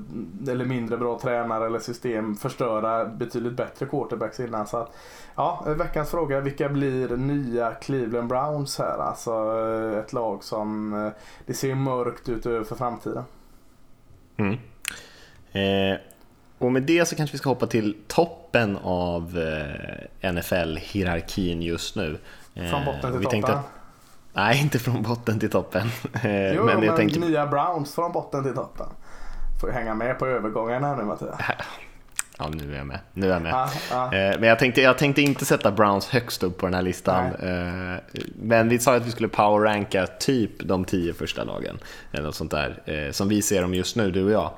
[0.49, 4.67] eller mindre bra tränare eller system förstöra betydligt bättre quarterbacks innan.
[4.67, 4.97] Så att,
[5.35, 8.99] ja, eh, veckans fråga, vilka blir nya Cleveland Browns här?
[8.99, 9.33] Alltså
[9.99, 10.91] ett lag som
[11.47, 13.25] det ser mörkt ut för framtiden.
[14.41, 14.59] Mm.
[15.53, 15.99] Eh,
[16.59, 19.39] och med det så kanske vi ska hoppa till toppen av
[20.23, 22.19] eh, NFL-hierarkin just nu.
[22.55, 23.59] Eh, från botten till toppen?
[23.59, 23.65] Att,
[24.33, 25.89] nej, inte från botten till toppen.
[26.23, 27.21] Eh, jo, men, jag men tänkte...
[27.21, 28.87] nya Browns från botten till toppen.
[29.61, 31.41] Får ju hänga med på övergångarna nu Mattias.
[32.41, 32.99] Ja, nu är jag med.
[33.13, 33.55] Nu är jag med.
[33.55, 34.11] Ah, ah.
[34.11, 37.31] Men jag tänkte, jag tänkte inte sätta Browns högst upp på den här listan.
[37.41, 37.51] Nej.
[37.51, 41.79] Eh, men vi sa att vi skulle power-ranka typ de tio första lagen.
[42.13, 42.83] Eller något sånt där.
[42.85, 44.51] Eh, som vi ser dem just nu, du och jag.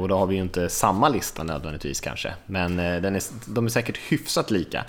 [0.00, 2.34] Och då har vi ju inte samma lista nödvändigtvis kanske.
[2.46, 4.84] Men den är, de är säkert hyfsat lika.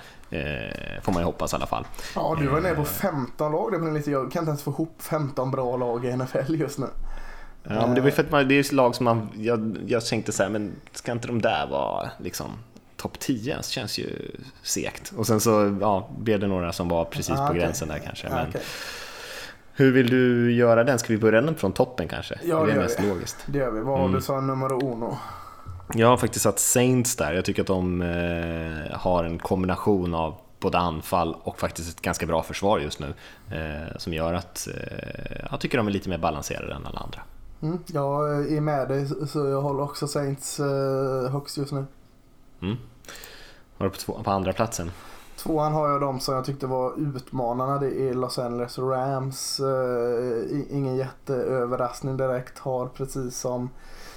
[1.02, 1.86] Får man ju hoppas i alla fall.
[2.14, 3.74] Ja, du var nere på 15 lag.
[4.06, 6.86] Jag kan inte ens få ihop 15 bra lag i NFL just nu.
[7.68, 10.32] Ja, men det var för att man, det är lag som man, jag, jag tänkte
[10.32, 12.50] så här, men ska inte de där vara liksom
[12.96, 13.56] topp 10?
[13.56, 14.30] Det känns ju
[14.62, 15.12] segt.
[15.16, 18.28] Och sen så ja, blev det några som var precis ah, på gränsen där kanske.
[18.28, 18.60] Men, okay.
[19.72, 20.98] Hur vill du göra den?
[20.98, 22.38] Ska vi börja den från toppen kanske?
[22.44, 23.08] Ja, det, är mest vi.
[23.08, 23.36] logiskt.
[23.46, 23.80] Det gör vi.
[23.80, 24.14] Vad har mm.
[24.14, 25.18] du som nummer uno?
[25.94, 27.32] Jag har faktiskt satt Saints där.
[27.32, 32.26] Jag tycker att de eh, har en kombination av både anfall och faktiskt ett ganska
[32.26, 33.14] bra försvar just nu.
[33.50, 37.20] Eh, som gör att eh, jag tycker de är lite mer balanserade än alla andra.
[37.66, 41.84] Mm, jag är med dig så jag håller också Saints eh, högst just nu.
[42.62, 42.76] Mm.
[43.78, 44.90] Har du på, två, på andra platsen?
[45.36, 47.78] Tvåan har jag de som jag tyckte var utmanarna.
[47.78, 49.60] Det är Los Angeles Rams.
[49.60, 52.58] Eh, ingen jätteöverraskning direkt.
[52.58, 53.70] Har precis som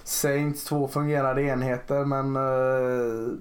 [0.03, 3.33] Saints två fungerande enheter men eh,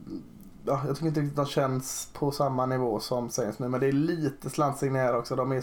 [0.69, 3.69] ja, jag tycker inte riktigt de känns på samma nivå som Saints nu.
[3.69, 5.37] Men det är lite slantsigningar också.
[5.37, 5.63] De är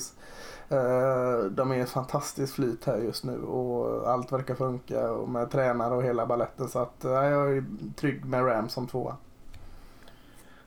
[0.69, 5.93] Eh, de är fantastiskt flyt här just nu och allt verkar funka och med tränare
[5.93, 7.63] och hela balletten så att jag är
[7.95, 9.15] trygg med Rams som tvåa.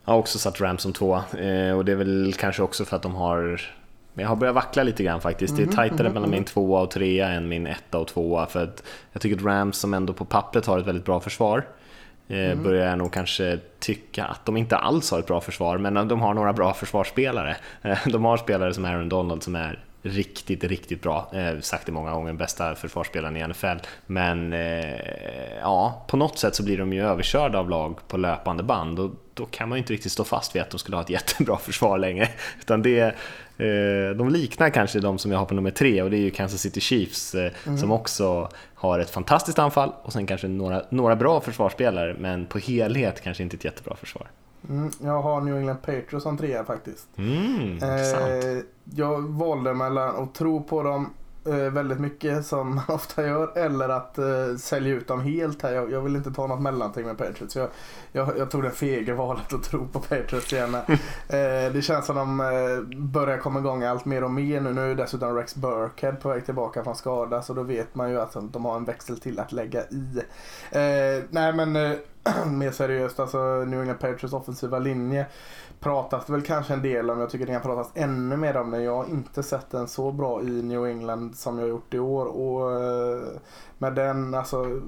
[0.04, 2.96] Jag har också satt Rams som tvåa eh, och det är väl kanske också för
[2.96, 3.60] att de har
[4.14, 5.56] jag har börjat vackla lite grann faktiskt.
[5.56, 6.46] Det är mhm, tajtare mhm, mellan min mhm.
[6.46, 8.46] tvåa och trea än min etta och tvåa.
[8.46, 11.66] För att jag tycker att Rams som ändå på pappret har ett väldigt bra försvar
[12.28, 12.62] mm.
[12.62, 16.20] börjar jag nog kanske tycka att de inte alls har ett bra försvar, men de
[16.20, 17.56] har några bra försvarsspelare.
[18.06, 21.30] De har spelare som Aaron Donald som är riktigt, riktigt bra.
[21.34, 23.76] Eh, sagt det många gånger, bästa försvarsspelaren i NFL.
[24.06, 28.62] Men eh, ja, på något sätt så blir de ju överkörda av lag på löpande
[28.62, 31.02] band och då kan man ju inte riktigt stå fast vid att de skulle ha
[31.02, 32.28] ett jättebra försvar längre.
[32.60, 33.00] Utan det,
[33.58, 36.30] eh, de liknar kanske de som jag har på nummer tre och det är ju
[36.30, 37.78] Kansas City Chiefs eh, mm.
[37.78, 42.58] som också har ett fantastiskt anfall och sen kanske några, några bra försvarsspelare men på
[42.58, 44.30] helhet kanske inte ett jättebra försvar.
[44.68, 47.08] Mm, jag har New England Patriots som trea faktiskt.
[47.16, 51.10] Mm, eh, jag valde mellan att tro på dem
[51.48, 55.72] väldigt mycket som man ofta gör eller att eh, sälja ut dem helt här.
[55.72, 57.56] Jag, jag, vill inte ta något mellanting med Patriots.
[57.56, 57.68] Jag,
[58.12, 60.74] jag, jag tog det fega valet att tro på Patriots igen.
[61.28, 64.72] eh, det känns som de eh, börjar komma igång allt mer och mer nu.
[64.72, 68.20] Nu är dessutom Rex Burkhead på väg tillbaka från skada så då vet man ju
[68.20, 70.22] att de har en växel till att lägga i.
[70.70, 71.92] Eh, nej men eh,
[72.46, 75.26] mer seriöst, alltså New England Patriots offensiva linje
[75.80, 77.20] pratas det väl kanske en del om.
[77.20, 78.82] Jag tycker det kan pratas ännu mer om den.
[78.82, 82.26] Jag har inte sett den så bra i New England som jag gjort i år.
[82.26, 83.22] Och eh,
[83.78, 84.80] med den, alltså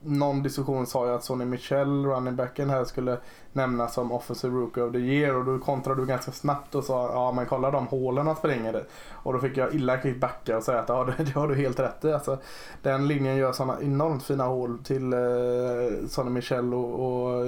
[0.00, 3.18] någon diskussion sa ju att Sonny Michel, running backen här, skulle
[3.52, 7.10] nämnas som offensive rookie of the year och då kontrade du ganska snabbt och sa
[7.12, 8.82] ja men kolla de hålen han springer i.
[9.12, 11.54] Och då fick jag illa kvickt backa och säga att ja det, det har du
[11.54, 12.12] helt rätt i.
[12.12, 12.38] Alltså,
[12.82, 17.46] den linjen gör sådana enormt fina hål till eh, Sonny Michel och, och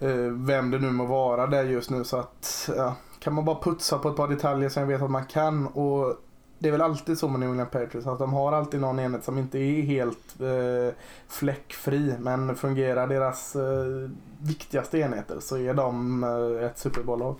[0.00, 3.60] Eh, vem det nu må vara där just nu så att ja, kan man bara
[3.62, 6.16] putsa på ett par detaljer som jag vet att man kan och
[6.58, 9.24] det är väl alltid så med New England Patriots att de har alltid någon enhet
[9.24, 10.94] som inte är helt eh,
[11.28, 14.10] fläckfri men fungerar deras eh,
[14.42, 17.36] viktigaste enheter så är de eh, ett Super Bowl-lag.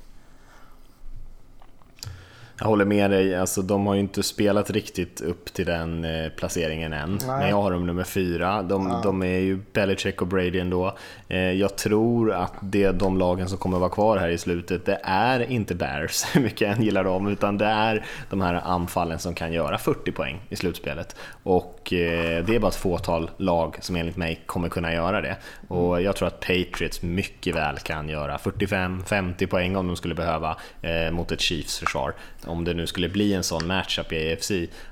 [2.59, 6.29] Jag håller med dig, alltså, de har ju inte spelat riktigt upp till den eh,
[6.29, 7.19] placeringen än.
[7.27, 7.39] Nej.
[7.39, 8.63] Men jag har dem nummer fyra.
[8.63, 9.01] De, ja.
[9.05, 10.97] de är ju Belichick och Brady ändå.
[11.29, 15.01] Eh, jag tror att det de lagen som kommer vara kvar här i slutet, det
[15.03, 19.19] är inte Bears, hur mycket jag än gillar dem, utan det är de här anfallen
[19.19, 21.17] som kan göra 40 poäng i slutspelet.
[21.43, 25.37] Och eh, det är bara ett fåtal lag som enligt mig kommer kunna göra det.
[25.69, 30.57] Och jag tror att Patriots mycket väl kan göra 45-50 poäng om de skulle behöva
[30.83, 32.15] eh, mot ett Chiefs-försvar
[32.47, 34.51] om det nu skulle bli en sån matchup i AFC.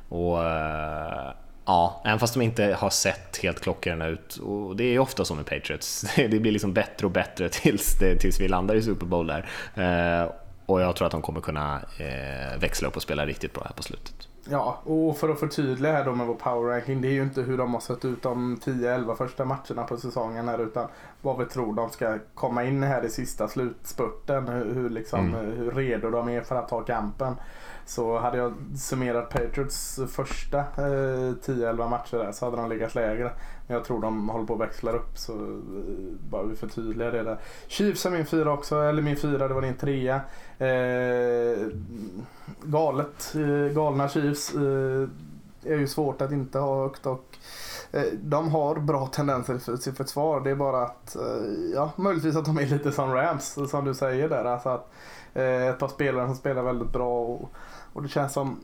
[0.09, 1.33] Och eh,
[1.67, 5.35] ja, även fast de inte har sett helt klockrena ut, och det är ofta så
[5.35, 9.07] med Patriots, det blir liksom bättre och bättre tills, det, tills vi landar i Super
[9.07, 9.47] Bowl där.
[10.67, 11.81] Och jag tror att de kommer kunna
[12.59, 14.29] växla upp och spela riktigt bra här på slutet.
[14.51, 17.01] Ja, och för att förtydliga här då med vår power ranking.
[17.01, 20.49] Det är ju inte hur de har sett ut de 10-11 första matcherna på säsongen
[20.49, 20.89] här utan
[21.23, 24.49] vad vi tror de ska komma in här i sista slutspurten.
[24.49, 25.57] Hur, hur, liksom, mm.
[25.57, 27.35] hur redo de är för att ta kampen.
[27.87, 33.33] Så hade jag summerat Patriots första eh, 10-11 matcher där så hade de legat lägre.
[33.67, 37.23] Men jag tror de håller på att växla upp så eh, bara vi förtydligar det
[37.23, 37.39] där.
[37.67, 40.21] Chiefs är min fyra också, eller min fyra, det var din trea.
[40.59, 41.67] Eh,
[42.63, 44.55] galet, eh, galna Chiefs.
[44.55, 45.09] Eh,
[45.65, 47.37] är ju svårt att inte ha högt och
[47.93, 50.41] Eh, de har bra tendenser för sitt försvar.
[50.41, 53.95] Det är bara att, eh, ja, möjligtvis att de är lite som Rams, som du
[53.95, 54.45] säger där.
[54.45, 54.91] Alltså att
[55.35, 57.51] eh, ett par spelare som spelar väldigt bra och,
[57.93, 58.61] och det känns som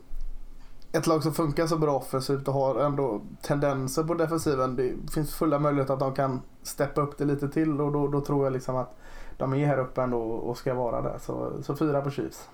[0.91, 4.75] ett lag som funkar så bra offensivt och har ändå tendenser på defensiven.
[4.75, 8.21] Det finns fulla möjligheter att de kan steppa upp det lite till och då, då
[8.21, 8.97] tror jag liksom att
[9.37, 11.17] de är här uppe ändå och ska vara där.
[11.21, 12.49] Så, så fyra på Chiefs.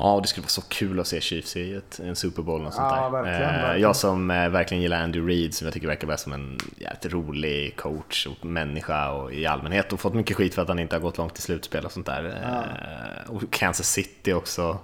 [0.00, 2.72] Ja, det skulle vara så kul att se Chiefs i ett, en Super Bowl och
[2.72, 3.10] sånt ja, där.
[3.10, 3.80] Verkligen, eh, verkligen.
[3.80, 7.12] Jag som eh, verkligen gillar Andy Reid, som jag tycker verkar vara som en jävligt
[7.12, 10.96] rolig coach och människa och i allmänhet och fått mycket skit för att han inte
[10.96, 12.38] har gått långt i slutspel och sånt där.
[12.42, 12.58] Ja.
[12.58, 14.78] Eh, och Kansas City också,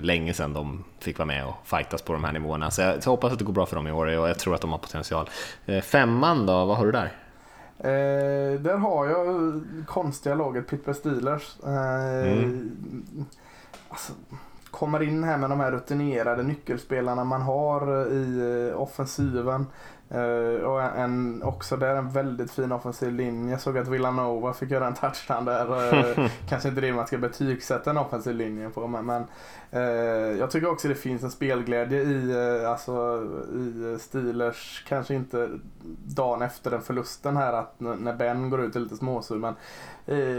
[0.00, 2.70] länge sedan de fick vara med och fightas på de här nivåerna.
[2.70, 4.54] Så jag, så hoppas att det går bra för dem i år och jag tror
[4.54, 5.28] att de har potential.
[5.82, 7.12] Femman då, vad har du där?
[7.78, 11.56] Eh, där har jag konstiga laget Pittsburgh Steelers.
[11.64, 13.26] Eh, mm
[13.96, 14.12] alltså,
[14.70, 19.66] kommer in här med de här rutinerade nyckelspelarna man har eh, i eh, offensiven.
[20.14, 23.50] Uh, och en, också där en väldigt fin offensiv linje.
[23.50, 25.94] Jag såg att Villanova fick göra en touchdown där.
[25.94, 28.86] Uh, kanske inte det man ska betygsätta en offensiv linje på.
[28.86, 29.24] Men, men
[29.74, 34.84] uh, jag tycker också det finns en spelglädje i, alltså, i Steelers.
[34.88, 35.50] Kanske inte
[36.04, 39.36] dagen efter den förlusten här att när Ben går ut är lite småsur.
[39.36, 39.54] Men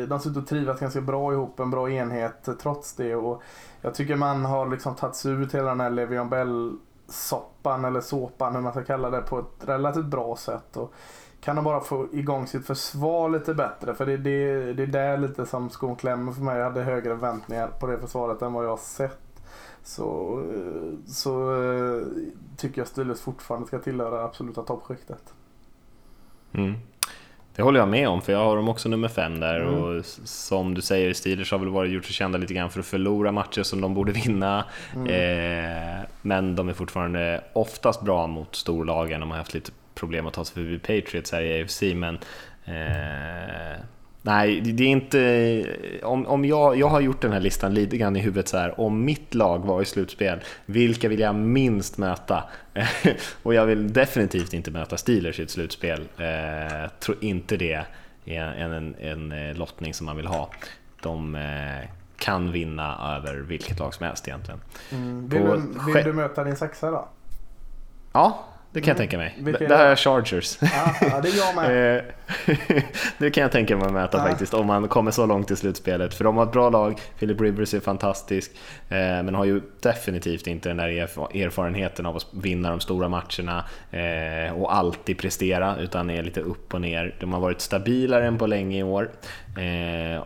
[0.07, 1.59] de ser ut att trivas ganska bra ihop.
[1.59, 3.15] En bra enhet trots det.
[3.15, 3.43] Och
[3.81, 8.01] jag tycker man har liksom tagit sig ut hela den här Levion Bell soppan eller
[8.01, 10.77] såpan hur man ska kalla det på ett relativt bra sätt.
[10.77, 10.93] Och
[11.41, 15.17] kan de bara få igång sitt försvar lite bättre för det, det, det är där
[15.17, 16.57] lite som skon klämmer för mig.
[16.57, 19.19] Jag hade högre förväntningar på det försvaret än vad jag har sett.
[19.83, 20.43] Så,
[21.07, 22.01] så eh,
[22.57, 25.33] tycker jag Steelers fortfarande ska tillhöra absoluta toppskiktet.
[26.51, 26.73] Mm.
[27.57, 29.73] Det håller jag med om, för jag har dem också nummer fem där mm.
[29.73, 32.85] och som du säger, Steelers har väl varit gjort sig kända lite grann för att
[32.85, 34.65] förlora matcher som de borde vinna.
[34.95, 35.07] Mm.
[35.07, 39.19] Eh, men de är fortfarande oftast bra mot storlagen.
[39.19, 42.15] De har haft lite problem att ta sig förbi Patriots här i AFC, men
[42.65, 43.81] eh,
[44.21, 45.99] Nej, det är inte...
[46.03, 48.79] Om, om jag, jag har gjort den här listan lite grann i huvudet så här.
[48.79, 52.43] Om mitt lag var i slutspel, vilka vill jag minst möta?
[53.43, 56.07] och jag vill definitivt inte möta Steelers i ett slutspel.
[56.17, 57.85] Eh, tror inte det
[58.25, 60.49] är en, en, en, eh, lottning som man vill ha.
[61.01, 64.59] De eh, kan vinna över vilket lag som helst egentligen.
[64.91, 65.29] Mm.
[65.29, 67.07] Vill, du, vill du möta din sexa då?
[68.13, 68.45] Ja,
[68.77, 69.35] det kan jag tänka mig.
[69.37, 70.57] Vilka det här är Chargers.
[70.61, 71.97] Ja, det är jag med.
[72.47, 72.83] Eh,
[73.17, 74.23] det kan jag tänka mig att möta ja.
[74.23, 76.13] faktiskt, om man kommer så långt i slutspelet.
[76.13, 78.51] För de har ett bra lag, Philip Rivers är fantastisk,
[78.89, 83.65] eh, men har ju definitivt inte den där erfarenheten av att vinna de stora matcherna
[83.91, 87.15] eh, och alltid prestera, utan är lite upp och ner.
[87.19, 89.09] De har varit stabilare än på länge i år,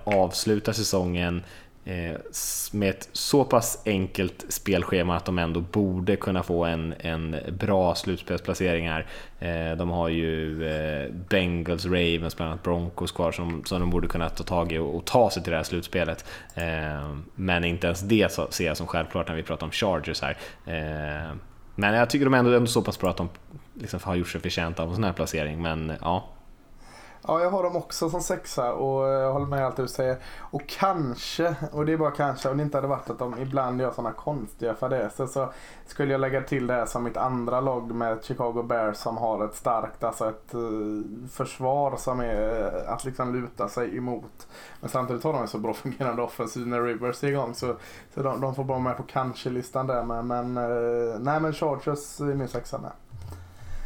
[0.03, 1.43] avslutar säsongen
[1.91, 2.17] Eh,
[2.71, 7.95] med ett så pass enkelt spelschema att de ändå borde kunna få en, en bra
[7.95, 9.05] slutspelsplacering här.
[9.39, 14.07] Eh, de har ju eh, Bengals, Ravens, bland annat Broncos kvar som, som de borde
[14.07, 16.25] kunna ta tag i och, och ta sig till det här slutspelet.
[17.35, 20.37] Men inte ens det ser jag som självklart när vi pratar om Chargers här.
[21.75, 23.29] Men jag tycker de är ändå, ändå så pass bra att de
[23.73, 26.29] liksom har gjort sig förtjänta av en sån här placering, men ja,
[27.27, 30.17] Ja, jag har dem också som sexa och jag håller med allt du säger.
[30.39, 33.81] Och kanske, och det är bara kanske, om det inte hade varit att de ibland
[33.81, 35.49] gör sådana konstiga fadäser så
[35.85, 39.45] skulle jag lägga till det här som mitt andra lag med Chicago Bears som har
[39.45, 40.59] ett starkt, alltså ett eh,
[41.31, 44.47] försvar som är eh, att liksom luta sig emot.
[44.79, 47.75] Men samtidigt har de en så bra fungerande offensiv när Rivers är igång så,
[48.13, 50.25] så de, de får vara med på kanske-listan där med.
[50.25, 52.91] Men, eh, nej men Chargers är min sexa med.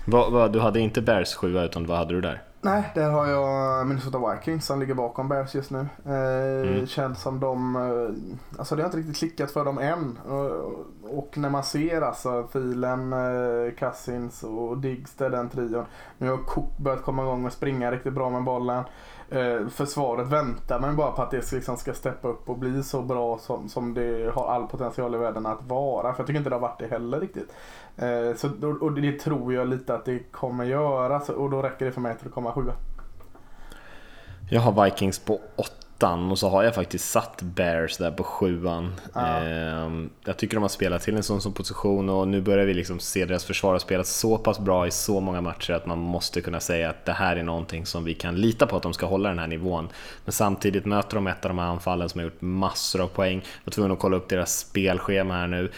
[0.08, 2.42] Va, va, du hade inte Bears sjua utan vad hade du där?
[2.66, 5.88] Nej, där har jag Minnesota Vikings som ligger bakom Bears just nu.
[6.06, 6.88] Eh, mm.
[6.88, 10.18] Känns som de, eh, alltså det har inte riktigt klickat för dem än.
[10.18, 15.86] Och, och när man ser alltså filen, eh, Cousins och Diggs, det är den trion.
[16.18, 18.84] Nu har Cook börjat komma igång och springa riktigt bra med bollen.
[19.30, 23.02] Eh, försvaret väntar man bara på att det liksom ska steppa upp och bli så
[23.02, 26.14] bra som, som det har all potential i världen att vara.
[26.14, 27.54] För jag tycker inte det har varit det heller riktigt.
[27.98, 28.50] Eh, så,
[28.82, 32.18] och det tror jag lite att det kommer göra och då räcker det för mig
[32.18, 32.74] till att komma sjua.
[34.50, 38.94] Jag har Vikings på åttan och så har jag faktiskt satt Bears där på sjuan.
[39.16, 42.74] Ehm, jag tycker de har spelat till en sån, sån position och nu börjar vi
[42.74, 46.00] liksom se deras försvar ha spelat så pass bra i så många matcher att man
[46.00, 48.94] måste kunna säga att det här är någonting som vi kan lita på att de
[48.94, 49.90] ska hålla den här nivån.
[50.26, 53.38] Men samtidigt möter de ett av de här anfallen som har gjort massor av poäng.
[53.38, 55.72] Jag var tvungen att kolla upp deras spelschema här nu.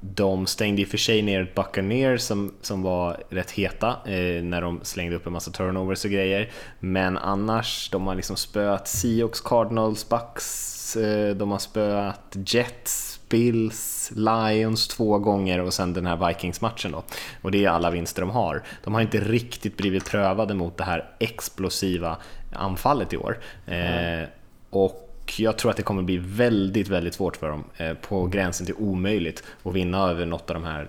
[0.00, 4.42] De stängde i och för sig ner ett Buccaneers som, som var rätt heta eh,
[4.42, 6.50] när de slängde upp en massa turnovers och grejer.
[6.80, 14.12] Men annars, de har liksom spöat Seahawks, Cardinals, Bucks, eh, de har spöat Jets, Bills,
[14.14, 17.02] Lions två gånger och sen den här Vikings-matchen då.
[17.42, 18.62] Och det är alla vinster de har.
[18.84, 22.16] De har inte riktigt blivit prövade mot det här explosiva
[22.52, 23.38] anfallet i år.
[23.66, 24.22] Mm.
[24.22, 24.28] Eh,
[24.70, 28.66] och jag tror att det kommer bli väldigt, väldigt svårt för dem, eh, på gränsen
[28.66, 30.88] till omöjligt, att vinna över något av de här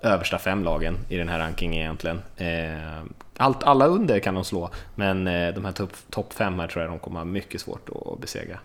[0.00, 2.20] översta fem lagen i den här rankingen egentligen.
[2.36, 3.02] Eh,
[3.36, 6.84] allt, alla under kan de slå, men eh, de här topp top fem här tror
[6.84, 8.58] jag de kommer ha mycket svårt att besegra.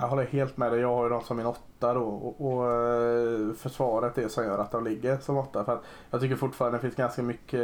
[0.00, 0.80] Jag håller helt med dig.
[0.80, 4.58] Jag har ju dem som min åtta då och, och försvaret är det som gör
[4.58, 5.64] att de ligger som åtta.
[5.64, 5.78] För
[6.10, 7.60] jag tycker fortfarande det finns ganska mycket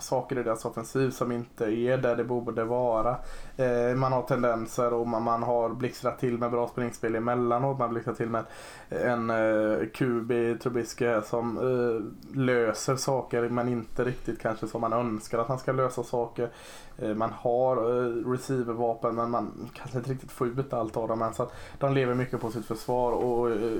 [0.00, 3.16] saker i deras offensiv som inte är där det borde vara.
[3.56, 7.78] Eh, man har tendenser och man, man har blixtrat till med bra springspel emellanåt.
[7.78, 8.44] Man blixtrar till med
[8.88, 15.38] en eh, QB Trubisky som eh, löser saker men inte riktigt kanske som man önskar
[15.38, 16.50] att han ska lösa saker.
[16.98, 21.22] Eh, man har eh, receivervapen men man kanske inte riktigt får ut allt av dem
[21.22, 21.34] än.
[21.34, 23.72] Så att de lever mycket på sitt försvar och eh,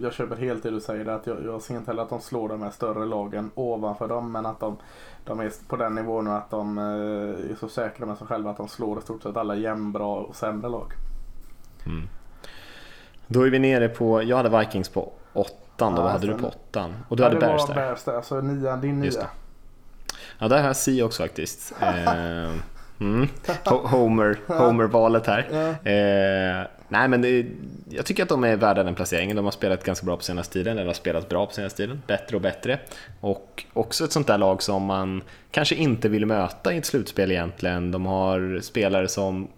[0.00, 2.48] jag köper helt det du säger att jag, jag ser inte heller att de slår
[2.48, 4.76] de här större lagen ovanför dem men att de,
[5.24, 8.56] de är på den nivån nu att de är så säkra med sig själva att
[8.56, 10.92] de slår i stort sett alla jämnbra och sämre lag.
[11.86, 12.08] Mm.
[13.26, 16.34] Då är vi nere på, jag hade Vikings på åttan då, ja, vad hade du
[16.34, 16.94] på åttan?
[17.08, 17.74] Och du ja, hade Bears där?
[17.74, 19.26] Bears där, alltså nian, din nia.
[20.38, 21.72] Ja, där har jag Seahawks faktiskt.
[21.82, 22.50] Eh,
[23.00, 23.28] mm.
[23.64, 25.38] Homer, Homer-valet här.
[25.70, 27.46] Eh, nej, men det,
[27.88, 29.36] jag tycker att de är värda den placeringen.
[29.36, 32.02] De har spelat ganska bra på senaste tiden, eller har spelat bra på senaste tiden.
[32.06, 32.78] Bättre och bättre.
[33.20, 37.30] Och också ett sånt där lag som man kanske inte vill möta i ett slutspel
[37.30, 37.90] egentligen.
[37.90, 39.48] De har spelare som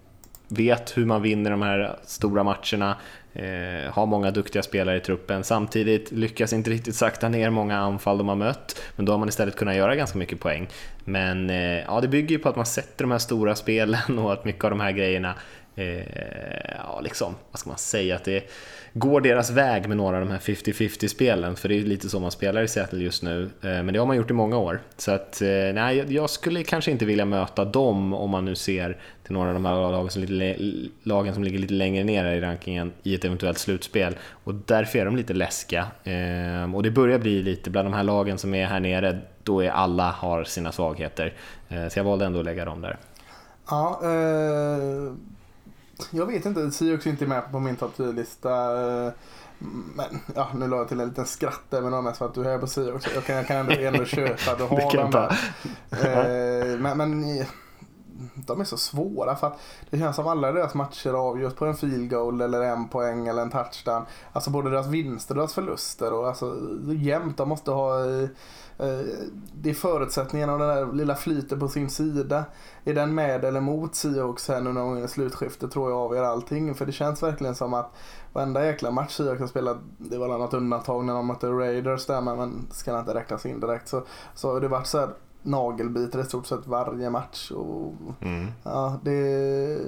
[0.48, 2.96] vet hur man vinner de här stora matcherna,
[3.32, 5.44] eh, har många duktiga spelare i truppen.
[5.44, 9.28] Samtidigt lyckas inte riktigt sakta ner många anfall de har mött, men då har man
[9.28, 10.68] istället kunnat göra ganska mycket poäng.
[11.04, 14.32] Men eh, ja, det bygger ju på att man sätter de här stora spelen och
[14.32, 15.34] att mycket av de här grejerna
[15.76, 18.50] eh, ja, liksom, vad ska man säga, att det
[18.92, 22.08] går deras väg med några av de här 50-50 spelen, för det är ju lite
[22.08, 24.58] så man spelar i Seattle just nu, eh, men det har man gjort i många
[24.58, 24.80] år.
[24.96, 28.96] Så att, eh, nej, jag skulle kanske inte vilja möta dem om man nu ser
[29.22, 30.56] till några av de här lagen som, lite,
[31.02, 34.16] lagen som ligger lite längre ner i rankingen i ett eventuellt slutspel.
[34.44, 35.86] Och därför är de lite läskiga.
[36.04, 39.62] Eh, och det börjar bli lite, bland de här lagen som är här nere, då
[39.62, 41.34] är alla har sina svagheter.
[41.90, 42.96] Så jag valde ändå att lägga dem där.
[43.70, 45.12] Ja, eh,
[46.10, 48.50] jag vet inte, Seahawks är inte med på min topp 10-lista.
[49.94, 52.58] Men ja, nu la jag till en liten skratt även om för att du är
[52.58, 53.06] på Seahawks.
[53.14, 55.38] Jag kan, jag kan ändå, ändå köpa att du har dem där.
[55.90, 57.44] Eh, men, men
[58.34, 59.58] de är så svåra för att
[59.90, 63.42] det känns som alla deras matcher avgörs på en field goal eller en poäng eller
[63.42, 64.02] en touchdown.
[64.32, 67.36] Alltså både deras vinster och deras förluster och alltså jämt.
[67.36, 68.28] De måste ha eh,
[68.71, 68.71] Eh,
[69.54, 72.44] det är förutsättningarna och den där lilla flyten på sin sida.
[72.84, 76.22] Är den med eller mot Seahawks här nu någon gång i slutskiftet tror jag avgör
[76.22, 76.74] allting.
[76.74, 77.92] För det känns verkligen som att
[78.32, 82.20] varenda jäkla match Seahawks har spelat, det var något undantag när de mötte Raiders där
[82.20, 83.88] men ska inte räknas in direkt.
[83.88, 84.02] Så,
[84.34, 85.08] så har det varit så här
[85.42, 87.50] nagelbiter i stort sett varje match.
[87.50, 88.46] Och, mm.
[88.62, 89.78] ja, det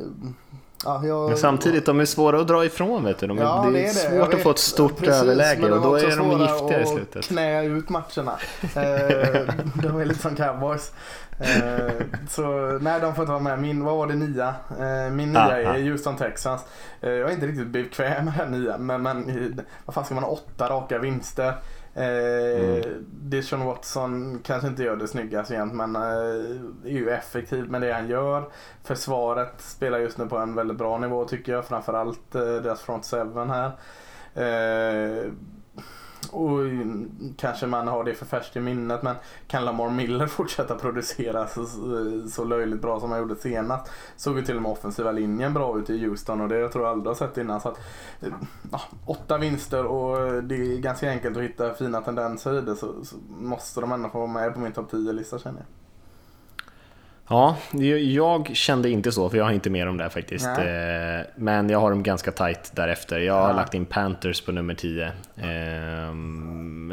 [0.84, 3.26] Ja, jag, Men samtidigt, de är svåra att dra ifrån vet du.
[3.26, 4.42] De, Ja, det är, svårt att vet.
[4.42, 7.24] få ett stort Precis, överläge och då är de giftiga i slutet.
[7.24, 8.32] knä ut matcherna.
[8.76, 10.92] Eh, de är lite som cowboys.
[11.40, 11.92] Eh,
[12.28, 12.42] så
[12.80, 13.58] nej, de får inte vara med.
[13.58, 14.54] Min, vad var det, nia?
[14.80, 15.82] Eh, min nia Ah, är.
[15.90, 16.60] Houston Texans.
[17.00, 20.30] Jag är inte riktigt bekväm med den nia, men, men vad fan ska man ha
[20.30, 21.54] åtta raka vinster?
[21.94, 22.04] Eh,
[22.56, 23.06] Mm.
[23.10, 26.02] Dishon Watson kanske inte gör det snyggast jämt men eh,
[26.84, 28.50] är ju effektiv med det han gör.
[28.84, 31.64] Försvaret spelar just nu på en väldigt bra nivå tycker jag.
[31.66, 33.70] Framförallt eh, deras front seven här.
[34.34, 35.24] Eh,
[36.32, 36.60] och
[37.36, 39.16] kanske man har det för färskt i minnet men
[39.46, 41.66] kan Lamar Miller fortsätta producera så,
[42.30, 45.78] så löjligt bra som han gjorde senast såg ju till och med offensiva linjen bra
[45.78, 47.60] ut i Houston och det jag tror jag aldrig har sett innan.
[47.60, 47.80] Så att,
[48.72, 53.04] ja, åtta vinster och det är ganska enkelt att hitta fina tendenser i det så,
[53.04, 55.83] så måste de ändå få vara med på min topp 10-lista känner jag.
[57.28, 57.56] Ja,
[58.14, 60.46] jag kände inte så för jag har inte med dem där faktiskt.
[60.58, 61.18] Nej.
[61.18, 63.18] Eh, Men jag har dem ganska tight därefter.
[63.18, 63.52] Jag har Ja.
[63.56, 65.12] lagt in Panthers på nummer 10.
[65.36, 66.92] Ehm,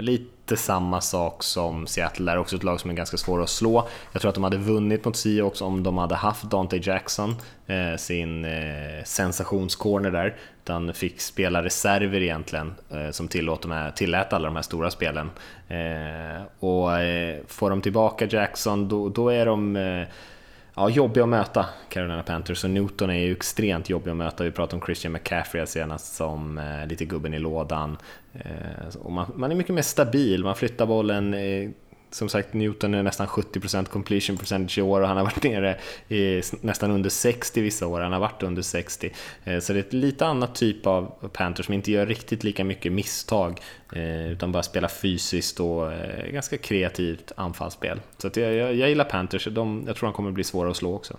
[0.52, 3.88] lite samma sak som Seattle är också ett lag som är ganska svåra att slå.
[4.12, 7.36] Jag tror att de hade vunnit mot Seahawks om de hade haft Dante Jackson,
[7.68, 13.92] eh, sin eh, sensationscorner där, utan fick spela reserver egentligen eh, som tillåt de här,
[13.92, 15.30] tillät alla de här stora spelen.
[15.68, 20.08] Eh, och eh, får de tillbaka Jackson, då, då är de eh,
[20.82, 24.44] Ja, jobbig att möta Carolina Panthers och Newton är ju extremt jobbig att möta.
[24.44, 27.98] Vi pratade om Christian McCaffrey senast som eh, lite gubben i lådan.
[28.34, 31.34] Eh, och man, man är mycket mer stabil, man flyttar bollen.
[31.34, 31.70] Eh,
[32.12, 35.78] som sagt, Newton är nästan 70% completion percentage i år och han har varit nere
[36.08, 38.02] i nästan under 60 vissa år.
[38.02, 39.14] Han har varit under 60.
[39.44, 42.64] Eh, så det är ett lite annat typ av Panthers som inte gör riktigt lika
[42.64, 43.62] mycket misstag
[43.94, 48.02] eh, utan bara spelar fysiskt och eh, ganska kreativt anfallsspel.
[48.18, 50.96] Så jag, jag, jag gillar Panthers, de, jag tror de kommer bli svåra att slå
[50.96, 51.18] också.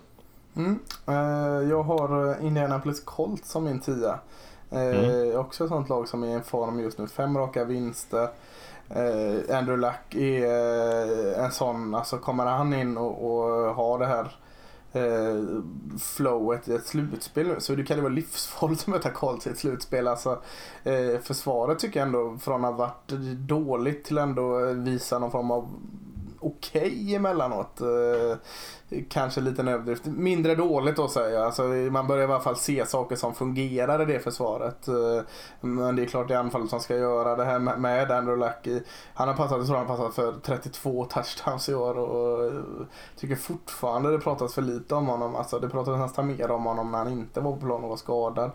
[0.56, 0.78] Mm.
[1.70, 4.18] Jag har Indianapolis Colts som min tia.
[4.70, 5.36] Mm.
[5.36, 7.08] Också ett sånt lag som är i en form just nu.
[7.08, 8.28] Fem raka vinster.
[8.88, 10.44] Eh, Andrew Luck är
[11.38, 14.36] eh, en sån, alltså kommer han in och, och har det här
[14.92, 15.42] eh,
[16.00, 19.58] flowet i ett slutspel så det kan det vara livsfarligt att möta Colts i ett
[19.58, 20.08] slutspel.
[20.08, 20.42] Alltså,
[20.84, 25.50] eh, försvaret tycker jag ändå från att ha varit dåligt till ändå visa någon form
[25.50, 25.68] av
[26.42, 27.80] okej emellanåt.
[27.80, 28.36] Eh,
[29.08, 30.06] kanske lite överdrift.
[30.06, 31.44] Mindre dåligt då säger jag.
[31.44, 34.88] Alltså, man börjar i alla fall se saker som fungerar i det försvaret.
[34.88, 35.20] Eh,
[35.60, 38.80] men det är klart det är anfallet som ska göra det här med, Andrew Lucky.
[39.14, 42.60] Han har passat, jag tror han har passat för 32 touchdowns i år och eh,
[43.16, 45.36] tycker fortfarande det pratas för lite om honom.
[45.36, 47.96] Alltså, det pratas nästan mer om honom när han inte var på plan och var
[47.96, 48.50] skadad.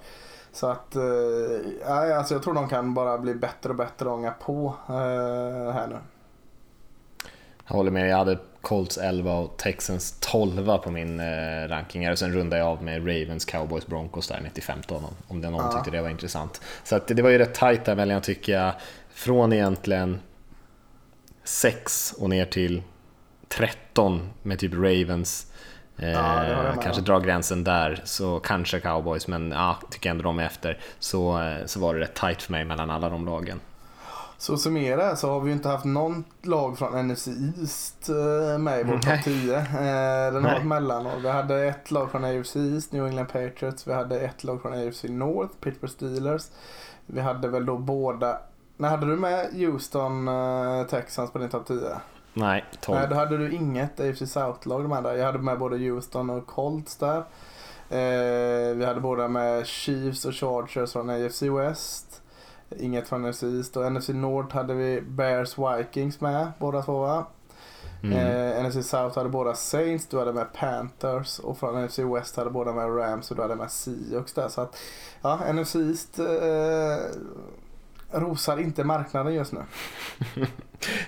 [0.52, 4.32] Så att, eh, alltså jag tror de kan bara bli bättre och bättre och ånga
[4.32, 5.98] på eh, här nu.
[7.68, 12.20] Jag håller med, jag hade Colts 11 och Texans 12 på min eh, ranking och
[12.20, 15.72] sen rundade jag av med Ravens, Cowboys, Broncos där 95 om, om det någon Ja.
[15.72, 16.62] tyckte det var intressant.
[16.84, 18.74] Så att det var ju rätt tajt där mellan tycker jag,
[19.10, 20.20] från egentligen
[21.44, 22.84] 6 och ner till
[23.48, 25.52] 13 med typ Ravens.
[25.98, 30.46] Eh, Ja, kanske dra gränsen där, så kanske Cowboys, men ja, tycker ändå de är
[30.46, 30.80] efter.
[31.00, 33.60] Så, eh, så var det rätt tajt för mig mellan alla de lagen.
[34.40, 38.80] Så summera så har vi ju inte haft någon lag från NFC East eh, med
[38.80, 39.56] i vår topp 10.
[39.58, 41.20] Eh, Den har varit mellanår.
[41.22, 43.88] Vi hade ett lag från AFC East, New England Patriots.
[43.88, 46.48] Vi hade ett lag från AFC North, Pittsburgh Steelers.
[47.06, 48.40] Vi hade väl då båda...
[48.78, 51.80] När hade du med Houston eh, Texans på din topp 10?
[52.34, 53.00] Nej, 12.
[53.00, 55.14] Nej, då hade du inget AFC South-lag med där.
[55.16, 57.24] Jag hade med både Houston och Colts där.
[58.74, 62.22] Vi hade båda med Chiefs och Chargers från AFC West.
[62.80, 63.78] Inget från NFC East.
[63.78, 67.26] Och NFC North hade vi Bears Vikings med, båda två va?
[68.04, 68.18] Mm.
[68.18, 71.40] Eh, NFC South hade båda Saints, du hade med Panthers.
[71.40, 74.50] Och från NFC West hade båda med Rams och du hade med Seahawks där.
[74.50, 74.78] Så att,
[75.22, 76.98] ja, NFC East eh,
[78.20, 79.60] rosar inte marknaden just nu.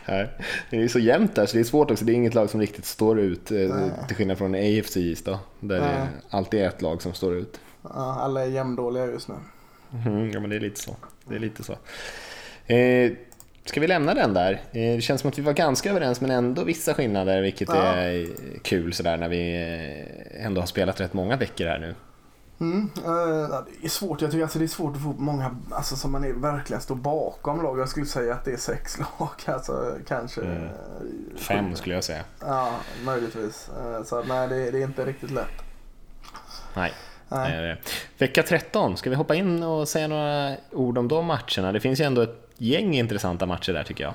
[0.03, 0.45] Här.
[0.70, 2.05] Det är så jämnt där så det är svårt också.
[2.05, 3.51] Det är inget lag som riktigt står ut.
[3.51, 3.91] eh, Nej.
[4.07, 5.39] Till skillnad från AFC East då.
[5.60, 6.07] Där det Nej.
[6.30, 7.60] alltid är ett lag som står ut.
[7.82, 7.89] Ja,
[8.20, 9.36] alla är jämndåliga just nu.
[9.89, 10.95] Mhm, ja men det är lite så.
[11.30, 11.73] Det är lite så.
[12.73, 13.11] Eh,
[13.65, 14.51] ska vi lämna den där?
[14.53, 17.75] Eh, det känns som att vi var ganska överens men ändå vissa skillnader vilket Ja.
[17.84, 18.27] är
[18.63, 19.55] kul sådär när vi
[20.36, 21.95] eh, ändå har spelat rätt många veckor här nu.
[22.61, 23.49] Mm, eh,
[23.82, 24.21] det är svårt.
[24.21, 26.95] Jag tycker alltså det är svårt att få många alltså, som man är, verkligen står
[26.95, 27.80] bakom lag.
[27.80, 29.30] Jag skulle säga att det är sex lag.
[29.45, 30.41] Alltså, kanske.
[30.41, 30.63] Mm.
[30.63, 30.69] eh,
[31.38, 32.23] Fem skulle jag säga.
[32.39, 33.69] Ja, möjligtvis.
[34.05, 35.63] Så nej, det, det är inte riktigt lätt.
[36.75, 36.91] Nej.
[37.30, 37.71] Nej.
[37.71, 37.77] Eh,
[38.17, 41.71] Vecka 13, ska vi hoppa in och säga några ord om de matcherna?
[41.71, 44.13] Det finns ju ändå ett gäng intressanta matcher där tycker jag.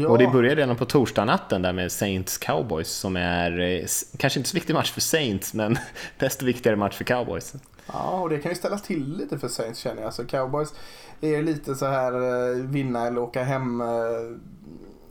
[0.00, 3.84] Ja, Och det börjar redan på torsdagnatten där med Saints Cowboys som är eh,
[4.18, 5.78] kanske inte så viktig match för Saints men
[6.18, 7.54] desto viktigare match för Cowboys.
[7.86, 10.06] Ja, och det kan ju ställas till lite för Saints känner jag.
[10.06, 10.74] Alltså Cowboys
[11.20, 13.82] är lite så här eh, vinna eller åka hem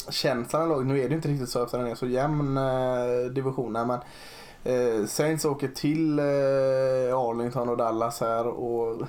[0.10, 0.88] känslan.
[0.88, 2.56] Nu är det inte riktigt så eftersom den är så jämn
[3.34, 3.88] divisionen.
[3.88, 4.00] Men
[4.64, 6.26] eh, Saints åker till eh,
[7.18, 9.08] Arlington och Dallas här och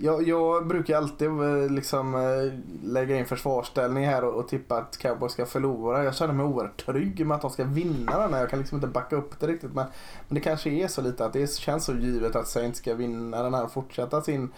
[0.00, 2.52] jag, jag brukar alltid eh, liksom eh,
[2.88, 6.04] lägga in försvarsställning här och, och tippa att Cowboys ska förlora.
[6.04, 8.40] Jag känner mig oerhört trygg med att de ska vinna den här.
[8.40, 9.74] Jag kan liksom inte backa upp det riktigt.
[9.74, 9.86] Men,
[10.28, 13.42] men det kanske är så lite att det känns så givet att Saints ska vinna
[13.42, 14.52] den här och fortsätta sin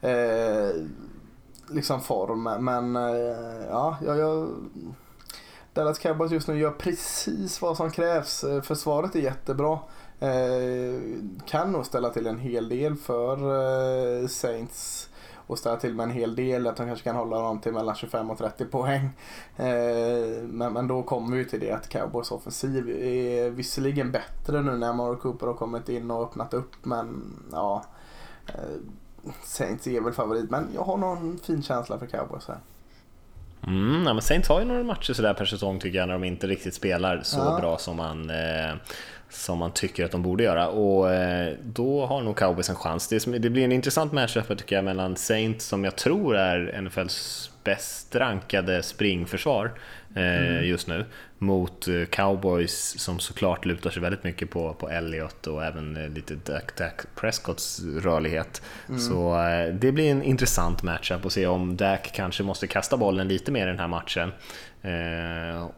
[0.00, 0.70] eh,
[1.68, 2.42] liksom form.
[2.64, 4.48] Men eh, ja, jag, jag
[5.74, 8.44] Dallas Cowboys just nu gör precis vad som krävs.
[8.44, 9.78] Eh, försvaret är jättebra.
[10.20, 11.00] Eh,
[11.46, 13.36] kan nog ställa till en hel del för
[14.22, 15.08] eh, Saints
[15.46, 16.66] och ställa till med en hel del.
[16.66, 19.10] Att de kanske kan hålla dem till mellan 25 och 30 poäng.
[20.42, 24.92] Men, men då kommer vi till det att Cowboys offensiv är visserligen bättre nu när
[24.92, 26.72] Mario Cooper har kommit in och öppnat upp.
[26.82, 27.84] Men ja,
[29.44, 30.50] Saints är väl favorit.
[30.50, 32.58] Men jag har någon fin känsla för Cowboys här.
[33.66, 36.24] Mm, ja, men Saints har ju några matcher sådär per säsong tycker jag när de
[36.24, 37.58] inte riktigt spelar så ja.
[37.60, 38.74] bra som man, eh,
[39.28, 43.08] som man tycker att de borde göra och eh, då har nog Cowboys en chans.
[43.08, 47.50] Det, det blir en intressant matchup tycker jag mellan Saints som jag tror är NFLs
[47.64, 49.72] bäst rankade springförsvar
[50.14, 50.64] eh, mm.
[50.64, 51.04] just nu
[51.42, 56.08] mot eh, Cowboys som såklart lutar sig väldigt mycket på, på Elliot och även eh,
[56.08, 58.62] lite Dak, Dak Prescotts rörlighet.
[58.88, 59.00] Mm.
[59.00, 63.28] Så eh, det blir en intressant matchup att se om Dak kanske måste kasta bollen
[63.28, 64.32] lite mer i den här matchen.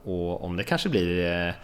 [0.04, 1.54] Och om det kanske blir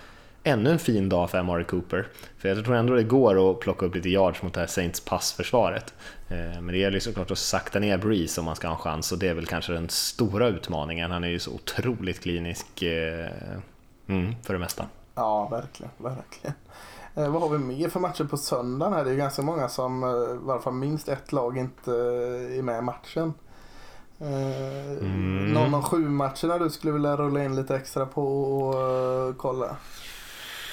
[0.44, 2.06] ännu en fin dag för Amari Cooper.
[2.38, 5.00] För jag tror ändå det går att plocka upp lite yards mot det här Saints
[5.00, 5.94] passförsvaret.
[6.28, 9.12] Men det gäller ju såklart att sakta ner Breeze om man ska ha en chans
[9.12, 11.10] och det är väl kanske den stora utmaningen.
[11.10, 12.66] Han är ju så otroligt klinisk
[14.10, 14.86] mm, för det mesta.
[15.14, 15.92] Ja, verkligen.
[15.98, 16.54] verkligen.
[17.14, 18.92] Eh, vad har vi mer för matcher på söndagen?
[18.92, 19.04] Här?
[19.04, 20.04] Det är ganska många som,
[20.42, 23.34] i varje fall minst ett lag, inte är med i matchen.
[24.20, 25.52] Mm.
[25.52, 29.76] Någon av sju matcherna du skulle vilja rulla in lite extra på och kolla?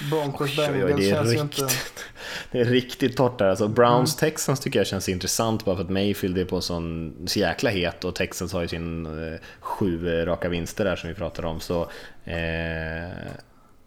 [0.09, 1.67] Broncos Bengals det känns ju inte...
[2.51, 3.49] Det är riktigt torrt där.
[3.49, 4.31] Alltså Browns mm.
[4.31, 8.03] Texans tycker jag känns intressant bara för att Mayfield är på sån så jäkla het
[8.05, 11.59] och Texans har ju sin eh, sju raka vinster där som vi pratade om.
[11.59, 11.89] Så,
[12.27, 13.31] eh,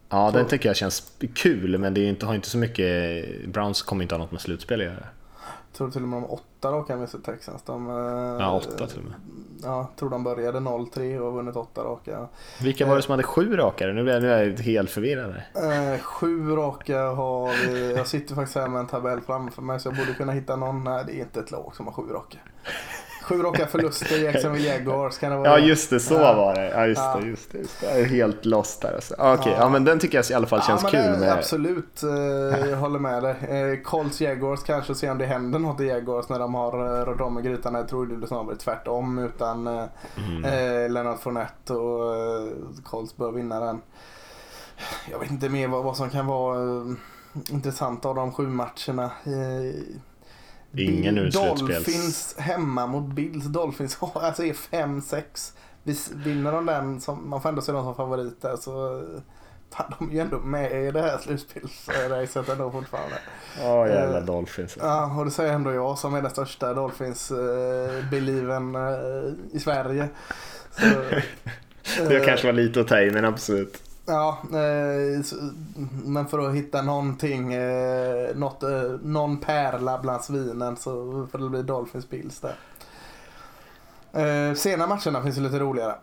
[0.09, 3.24] ja, den tycker jag känns kul men det inte, har inte så mycket...
[3.47, 5.07] Browns kommer inte ha något med slutspel att göra
[5.80, 7.62] tror till och med de åtta raka med Texans.
[7.62, 9.14] De, eh, ja, åtta till och med.
[9.62, 12.28] Ja, tror de började 0-3 och har vunnit åtta raka.
[12.62, 13.86] Vilka var det som hade sju raka?
[13.86, 15.34] Nu blir jag, nu är jag helt förvirrad.
[15.55, 17.95] Eh, sju raka har vi.
[17.97, 20.84] Jag sitter faktiskt här med en tabell framför mig så jag borde kunna hitta någon.
[20.84, 22.38] Nej, det är inte ett lag som har sju raka.
[23.31, 25.49] Sju raka förluster i Jacksonville Jaguars kan det vara.
[25.49, 26.70] Ja just det, så var det.
[26.70, 27.59] Ja just det, just det.
[27.59, 27.87] Just det.
[27.87, 28.95] Jag är helt lost där.
[28.95, 29.14] Alltså.
[29.14, 29.59] Okej, okay, ja.
[29.59, 29.68] ja.
[29.68, 31.18] men den tycker jag i alla fall känns ja, kul.
[31.18, 31.33] Med...
[31.33, 33.35] Absolut, eh, jag håller med dig.
[33.49, 37.05] Eh, Colts Jaguars kanske, se om det händer något i Jaguars när de har eh,
[37.05, 37.74] rört om i grytan.
[37.74, 40.45] Jag tror det snarare tvärtom utan mm.
[40.45, 42.49] eh, Leonard Fournette och eh,
[42.85, 43.81] Colts bör vinna den.
[45.11, 46.93] Jag vet inte mer vad, vad som kan vara eh,
[47.51, 49.05] intressant av de sju matcherna.
[49.05, 50.01] Eh,
[50.76, 53.44] Ingen ur Dolphins hemma mot Bills.
[53.44, 55.52] Dolphins alltså är 5-6.
[56.14, 59.02] Vinner de den, som, man får ändå se dem som favoriter, så
[59.74, 63.16] fan, de är ju ändå med i det här slutspelsracet ändå fortfarande.
[63.58, 64.76] Ja, oh, jävla uh, Dolphins.
[64.80, 70.08] Ja, och det säger ändå jag som är den största Dolphins-believen uh, uh, i Sverige.
[70.70, 70.84] Så,
[72.08, 73.89] det kanske var lite att ta i, men absolut.
[74.11, 75.24] Ja, eh,
[76.04, 81.48] men för att hitta någonting, eh, något, eh, någon pärla bland svinen så får det
[81.48, 82.56] bli Dolphins Bills där.
[84.12, 85.94] Senare sena matcherna finns ju lite roligare.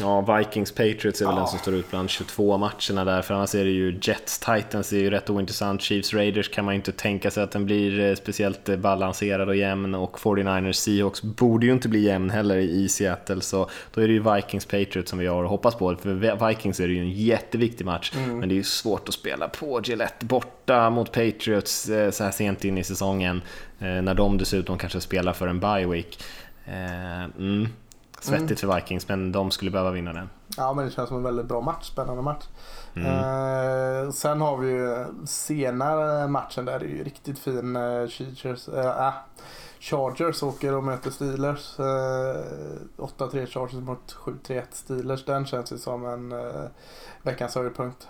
[0.00, 1.38] Ja, Vikings Patriots är väl ja.
[1.38, 4.90] den som står ut bland 22 matcherna där, för annars är det ju Jets Titans,
[4.90, 5.82] det är ju rätt ointressant.
[5.82, 9.48] Chiefs Raiders kan man ju inte tänka sig att den blir eh, speciellt eh, balanserad
[9.48, 14.00] och jämn och 49ers Seahawks borde ju inte bli jämn heller i Seattle, så då
[14.00, 15.96] är det ju Vikings Patriots som vi har att hoppas på.
[15.96, 18.38] För Vikings är det ju en jätteviktig match, mm.
[18.38, 22.30] men det är ju svårt att spela på Gillette borta mot Patriots eh, så här
[22.30, 23.42] sent in i säsongen,
[23.78, 26.18] när de dessutom kanske spelar för en bye week.
[27.38, 27.68] Mm.
[28.20, 28.72] Svettigt mm.
[28.72, 30.30] för Vikings, men de skulle behöva vinna den.
[30.56, 31.84] Ja, men det känns som en väldigt bra match.
[31.84, 32.44] Spännande match.
[32.94, 33.06] Mm.
[33.06, 37.76] Eh, sen har vi ju senare matchen där det är ju riktigt fin.
[37.76, 39.12] Eh, Chargers, eh,
[39.80, 41.78] Chargers åker och möter Steelers.
[41.78, 42.44] Eh,
[42.96, 45.24] 8-3 Chargers mot 7-3 Steelers.
[45.24, 46.64] Den känns ju som en eh,
[47.22, 48.08] veckans höjdpunkt.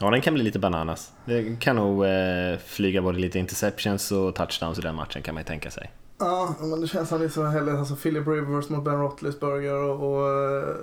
[0.00, 1.12] Ja, den kan bli lite bananas.
[1.24, 5.40] Det kan nog eh, flyga både lite interceptions och touchdowns i den matchen kan man
[5.40, 5.90] ju tänka sig.
[6.18, 9.74] Ja, men det känns som det är så heller, alltså Philip Rivers mot Ben Roethlisberger
[9.74, 10.76] och, och eh,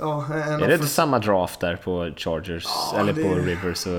[0.00, 3.86] Ja, Är det inte samma draft där på Chargers, Ja, eller det- på Rivers?
[3.86, 3.92] Och,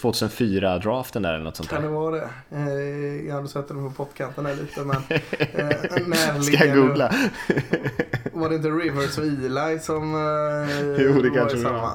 [0.00, 1.94] 2004-draften där eller något sånt Kan det där?
[1.94, 2.28] vara det?
[2.52, 4.96] Eh, jag hade sett den på pottkanten här lite men...
[5.40, 7.12] Eh, Ska jag googla?
[8.32, 11.80] Var det inte Rivers och Eli som eh, Jo, det var i samma?
[11.80, 11.92] var.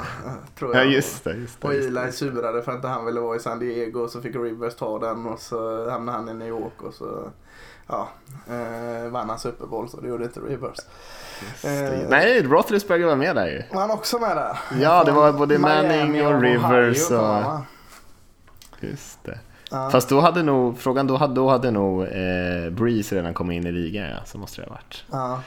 [0.59, 0.91] Tror Ja jag.
[0.93, 1.67] just det, just det.
[1.67, 1.73] Och.
[1.73, 5.25] Eli surade för att han ville vara i San Diego så fick Rivers ta den
[5.25, 7.29] och så hamnade han i New York och så
[7.89, 8.09] ja,
[8.47, 10.79] eh, vann han Super Bowl så det gjorde inte Rivers.
[11.63, 13.63] Eh, Nej, Roethlisberger var med där ju.
[13.73, 14.59] Var han också med där?
[14.81, 17.17] Ja, det var både Manning och Ohio, Rivers och...
[17.17, 17.61] va?
[18.79, 19.39] Just det.
[19.71, 19.89] Ja.
[19.89, 23.67] Fast då hade nog, frågan då hade, då hade nog eh, Breeze redan kommit in
[23.67, 25.03] i ligan ja, så måste det ha varit.
[25.11, 25.41] Ja.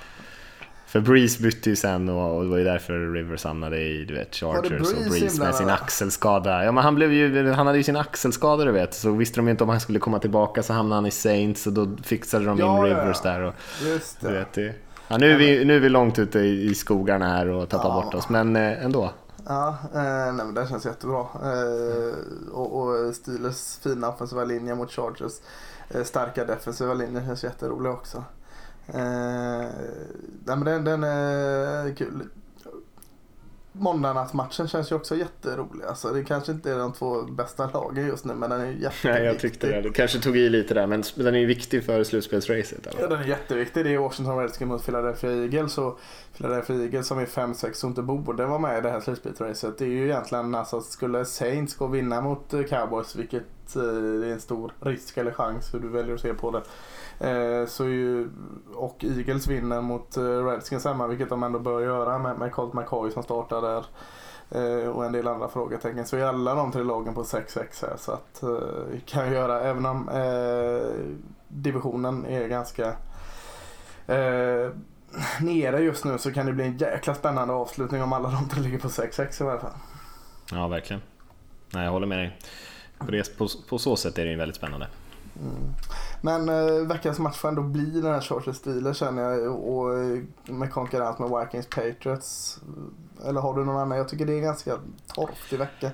[0.92, 4.14] För Breeze bytte ju sen och, och det var ju därför Rivers hamnade i du
[4.14, 6.64] vet, Chargers och Breeze med sin axelskada.
[6.64, 9.46] Ja men han, blev ju, han hade ju sin axelskada du vet, så visste de
[9.46, 12.44] ju inte om han skulle komma tillbaka så hamnade han i Saints och då fixade
[12.44, 13.04] de Ja, in ja, ja.
[13.04, 13.40] Rivers där.
[13.42, 13.54] Och,
[13.86, 14.32] Just du det.
[14.34, 14.74] vet, det.
[15.08, 17.88] Ja, nu, är vi, nu är vi långt ute i, i skogarna här och tappar
[17.88, 18.02] Ja.
[18.02, 19.10] bort oss, men eh, ändå.
[19.46, 21.20] Ja, eh, nej, men det känns jättebra.
[21.20, 25.32] Eh, och, och Steelers fina offensiva linje mot Chargers
[25.90, 28.24] eh, starka defensiva linje känns jätterolig också.
[28.86, 29.68] Eh,
[30.44, 32.28] nej, men den, den är kul.
[33.74, 35.84] Måndagsmatchen känns ju också jätterolig.
[35.84, 39.10] Alltså, det kanske inte är de två bästa lagen just nu men den är jätteviktig.
[39.10, 39.80] Nej, jag tyckte det.
[39.80, 42.78] Du kanske tog i lite där, men den är ju viktig för slutspelsracet.
[42.84, 43.08] Ja, Eller?
[43.08, 43.84] den är jätteviktig.
[43.84, 45.78] Det är Washington Redskins mot Philadelphia Eagles.
[45.78, 46.00] Och
[46.36, 49.78] Philadelphia Eagles som är 5-6 och inte borde vara med i det här slutspelsracet.
[49.78, 54.32] Det är ju egentligen alltså skulle Saints gå och vinna mot Cowboys, vilket eh, är
[54.32, 56.62] en stor risk eller chans hur du väljer att se på det.
[57.22, 58.30] Eh, så ju,
[58.74, 62.74] och Eagles vinner mot eh, Redskins hemma, vilket de ändå bör göra med, med Colt
[62.74, 63.84] McCoy som startar där.
[64.50, 66.06] Eh, och en del andra frågetecken.
[66.06, 67.96] Så är alla de tre lagen på 6-6 här.
[67.96, 68.48] Så att eh,
[68.90, 71.04] vi kan göra, även om eh,
[71.48, 72.86] divisionen är ganska
[74.06, 74.70] eh,
[75.40, 78.60] nere just nu så kan det bli en jäkla spännande avslutning om alla de tre
[78.60, 79.70] ligger på 6-6 i alla fall.
[80.52, 81.02] Ja, verkligen.
[81.70, 82.38] Nej, jag håller med dig.
[82.98, 84.86] På, det, på, på så sätt är det ju väldigt spännande.
[86.20, 90.18] Men eh, veckans match får ändå bli den här Chargers Steelers känner jag och eh,
[90.44, 92.60] med konkurrens med Vikings Patriots.
[93.26, 93.98] Eller har du någon annan?
[93.98, 94.78] Jag tycker det är en ganska
[95.14, 95.90] torftig vecka.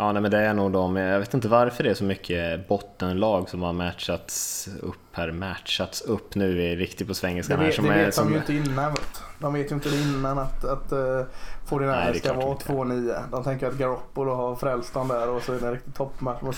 [0.00, 0.96] Ja, nej, men det är nog de.
[0.96, 5.32] Jag vet inte varför det är så mycket bottenlag som har matchats upp här.
[5.32, 7.64] Matchats upp nu är riktigt på svengelska här.
[7.64, 8.96] vet, Som det är, vet som, de ju inte innan.
[9.38, 11.22] De vet ju inte innan att, att uh,
[11.64, 12.72] 49 Nej, det är ska vara inte.
[12.72, 13.22] 2-9.
[13.30, 16.42] De tänker att Garoppolo har frälst dem där och så är det en riktig toppmatch
[16.42, 16.56] mot.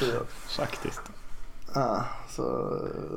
[0.56, 1.00] Faktiskt.
[1.74, 2.44] Ja, så,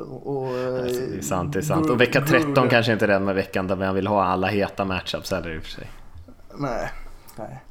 [0.09, 1.89] och, och, Det är sant, det är sant.
[1.89, 4.85] Och vecka 13 kanske inte är den med veckan där man vill ha alla heta
[4.85, 5.91] matchups heller i och för sig.
[6.55, 6.91] Nej.
[7.35, 7.63] nej.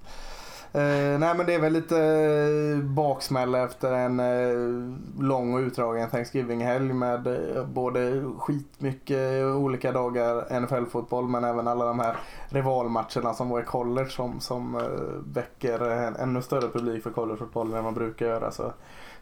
[0.75, 6.11] Eh, nej men det är väl lite eh, baksmälla efter en eh, lång och utdragen
[6.11, 12.17] Thanksgiving-helg med eh, både skitmycket olika dagar NFL-fotboll men även alla de här
[12.49, 17.79] rivalmatcherna som var i college som, som eh, väcker en ännu större publik för collegefotbollen
[17.79, 18.51] än man brukar göra.
[18.51, 18.73] Så,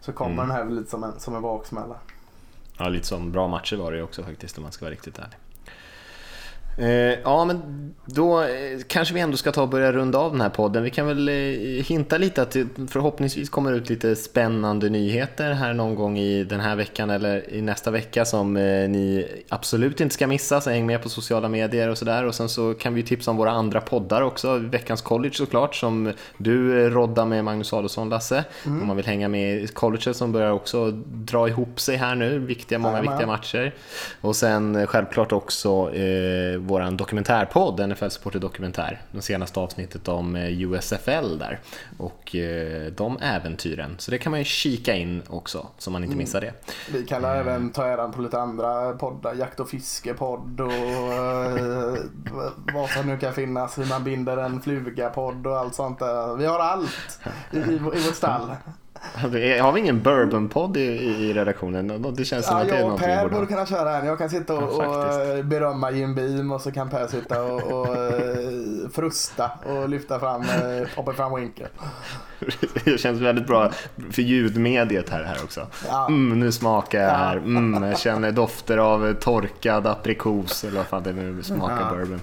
[0.01, 0.49] så kommer Mm.
[0.49, 1.95] den här lite som en, som en baksmälla.
[2.79, 5.19] Ja, lite som bra matcher var det ju också faktiskt om man ska vara riktigt
[5.19, 5.37] ärlig.
[6.77, 8.49] Eh, ja, men då eh,
[8.87, 10.83] kanske vi ändå ska ta och börja runda av den här podden.
[10.83, 11.35] Vi kan väl eh,
[11.85, 16.61] hinta lite att det förhoppningsvis kommer ut lite spännande nyheter här någon gång i den
[16.61, 20.61] här veckan eller i nästa vecka som ni absolut inte ska missa.
[20.61, 22.25] Så häng med på sociala medier och sådär.
[22.25, 24.57] Och sen så kan vi tipsa om våra andra poddar också.
[24.57, 28.45] Veckans College såklart som du roddar med Magnus Adolfsson, Lasse.
[28.65, 32.39] Om man vill hänga med i colleget som börjar också dra ihop sig här nu.
[32.39, 33.75] Viktiga, många viktiga matcher.
[34.21, 39.03] Och sen självklart också eh, våran dokumentärpodd, NFL Supporter Dokumentär.
[39.13, 41.61] Det senaste avsnittet om eh, USFL där.
[41.99, 43.95] Och eh, de äventyren.
[43.99, 46.53] Så det kan man ju kika in också, så man inte missar det.
[46.93, 51.95] Vi kan även ta äran på lite andra poddar, jakt och fiskepodd och eh,
[52.75, 56.37] vad som nu kan finnas, hur man binder en fluga-podd och allt sånt där.
[56.37, 57.21] Vi har allt
[57.53, 58.51] i, i, i vårt stall.
[59.61, 62.15] Har vi ingen bourbon-podd i, i redaktionen?
[62.17, 64.07] Det känns som Ja, att det är jag och någonting Per borde kunna köra en.
[64.07, 67.43] Jag kan sitta och, Ja, och eh, berömma Jim Beam och så kan Per sitta
[67.43, 71.69] och, och eh, frusta och lyfta fram eh, Poppa fram Winkel.
[72.85, 73.71] Det känns väldigt bra
[74.11, 75.67] för ljudmediet här, här också.
[75.89, 76.07] Ja.
[76.07, 77.15] Mm, nu smakar jag Ja.
[77.15, 77.37] här.
[77.37, 82.21] Mm, jag känner dofter av torkad aprikos eller vad fan det nu smakar bourbon.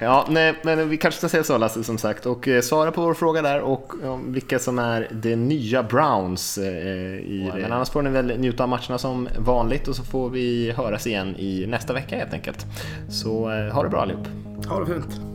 [0.00, 0.26] Ja.
[0.28, 3.14] Nej, men vi kanske ska säga så Lasse som sagt och eh, svara på vår
[3.14, 7.60] fråga där och om vilka som är det nya Browns eh, i det.
[7.62, 11.06] Men annars får ni väl njuta av matcherna som vanligt och så får vi höras
[11.06, 12.66] igen i nästa vecka helt enkelt.
[13.08, 14.26] Så eh, ha det bra allihop.
[14.68, 15.27] Ha det fint.